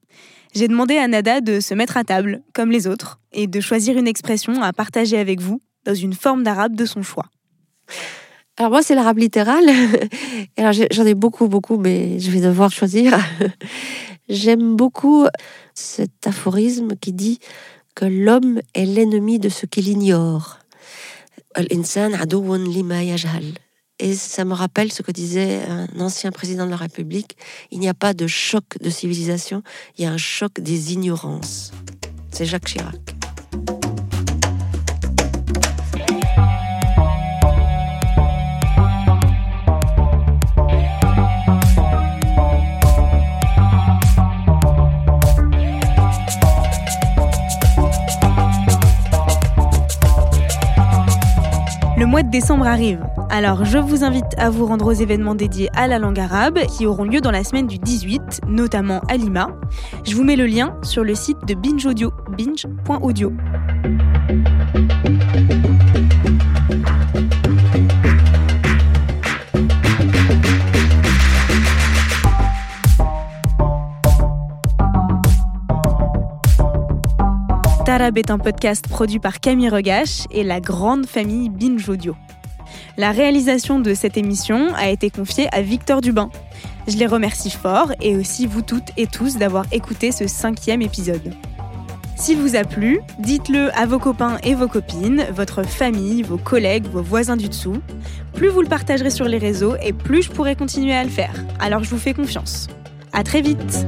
j'ai 0.54 0.68
demandé 0.68 0.96
à 0.96 1.08
Nada 1.08 1.40
de 1.40 1.58
se 1.58 1.74
mettre 1.74 1.96
à 1.96 2.04
table, 2.04 2.42
comme 2.52 2.70
les 2.70 2.86
autres, 2.86 3.18
et 3.32 3.46
de 3.46 3.60
choisir 3.60 3.96
une 3.98 4.06
expression 4.06 4.62
à 4.62 4.72
partager 4.72 5.18
avec 5.18 5.40
vous, 5.40 5.60
dans 5.84 5.94
une 5.94 6.14
forme 6.14 6.44
d'arabe 6.44 6.76
de 6.76 6.84
son 6.84 7.02
choix. 7.02 7.26
Alors 8.56 8.70
moi, 8.70 8.82
c'est 8.82 8.94
l'arabe 8.94 9.18
littéral. 9.18 9.64
Alors 10.56 10.72
j'en 10.72 11.04
ai 11.04 11.14
beaucoup, 11.14 11.48
beaucoup, 11.48 11.76
mais 11.76 12.20
je 12.20 12.30
vais 12.30 12.40
devoir 12.40 12.70
choisir. 12.70 13.18
J'aime 14.28 14.76
beaucoup 14.76 15.26
cet 15.74 16.26
aphorisme 16.26 16.96
qui 17.00 17.12
dit 17.12 17.40
que 17.94 18.04
l'homme 18.04 18.60
est 18.74 18.86
l'ennemi 18.86 19.38
de 19.38 19.48
ce 19.48 19.66
qu'il 19.66 19.88
ignore. 19.88 20.58
Et 24.00 24.14
ça 24.14 24.44
me 24.44 24.54
rappelle 24.54 24.92
ce 24.92 25.02
que 25.02 25.12
disait 25.12 25.62
un 25.68 26.00
ancien 26.00 26.32
président 26.32 26.66
de 26.66 26.70
la 26.70 26.76
République. 26.76 27.36
Il 27.70 27.78
n'y 27.78 27.88
a 27.88 27.94
pas 27.94 28.12
de 28.12 28.26
choc 28.26 28.64
de 28.80 28.90
civilisation, 28.90 29.62
il 29.96 30.04
y 30.04 30.06
a 30.06 30.12
un 30.12 30.16
choc 30.16 30.60
des 30.60 30.92
ignorances. 30.92 31.70
C'est 32.32 32.44
Jacques 32.44 32.66
Chirac. 32.66 33.23
Le 52.04 52.10
mois 52.10 52.22
de 52.22 52.30
décembre 52.30 52.66
arrive, 52.66 53.02
alors 53.30 53.64
je 53.64 53.78
vous 53.78 54.04
invite 54.04 54.26
à 54.36 54.50
vous 54.50 54.66
rendre 54.66 54.88
aux 54.88 54.92
événements 54.92 55.34
dédiés 55.34 55.70
à 55.74 55.86
la 55.86 55.98
langue 55.98 56.20
arabe 56.20 56.58
qui 56.66 56.84
auront 56.84 57.04
lieu 57.04 57.22
dans 57.22 57.30
la 57.30 57.44
semaine 57.44 57.66
du 57.66 57.78
18, 57.78 58.42
notamment 58.46 59.00
à 59.08 59.16
Lima. 59.16 59.56
Je 60.04 60.14
vous 60.14 60.22
mets 60.22 60.36
le 60.36 60.44
lien 60.44 60.76
sur 60.82 61.02
le 61.02 61.14
site 61.14 61.38
de 61.46 61.54
Binge 61.54 61.86
Audio, 61.86 62.12
binge.audio. 62.36 63.32
Est 78.04 78.30
un 78.30 78.38
podcast 78.38 78.86
produit 78.86 79.18
par 79.18 79.40
Camille 79.40 79.70
Regache 79.70 80.26
et 80.30 80.44
la 80.44 80.60
grande 80.60 81.06
famille 81.06 81.48
Binge 81.48 81.88
Audio. 81.88 82.14
La 82.98 83.12
réalisation 83.12 83.80
de 83.80 83.94
cette 83.94 84.18
émission 84.18 84.74
a 84.74 84.90
été 84.90 85.08
confiée 85.08 85.48
à 85.52 85.62
Victor 85.62 86.02
Dubin. 86.02 86.28
Je 86.86 86.98
les 86.98 87.06
remercie 87.06 87.50
fort 87.50 87.92
et 88.02 88.14
aussi 88.14 88.46
vous 88.46 88.60
toutes 88.60 88.90
et 88.98 89.06
tous 89.06 89.38
d'avoir 89.38 89.64
écouté 89.72 90.12
ce 90.12 90.26
cinquième 90.26 90.82
épisode. 90.82 91.32
S'il 92.14 92.36
vous 92.36 92.56
a 92.56 92.64
plu, 92.64 93.00
dites-le 93.20 93.74
à 93.74 93.86
vos 93.86 93.98
copains 93.98 94.36
et 94.44 94.54
vos 94.54 94.68
copines, 94.68 95.24
votre 95.32 95.62
famille, 95.62 96.22
vos 96.22 96.38
collègues, 96.38 96.86
vos 96.86 97.02
voisins 97.02 97.38
du 97.38 97.48
dessous. 97.48 97.80
Plus 98.34 98.48
vous 98.48 98.60
le 98.60 98.68
partagerez 98.68 99.10
sur 99.10 99.24
les 99.24 99.38
réseaux 99.38 99.76
et 99.82 99.94
plus 99.94 100.24
je 100.24 100.30
pourrai 100.30 100.56
continuer 100.56 100.94
à 100.94 101.04
le 101.04 101.10
faire. 101.10 101.34
Alors 101.58 101.82
je 101.82 101.88
vous 101.88 101.98
fais 101.98 102.12
confiance. 102.12 102.68
À 103.14 103.24
très 103.24 103.40
vite! 103.40 103.86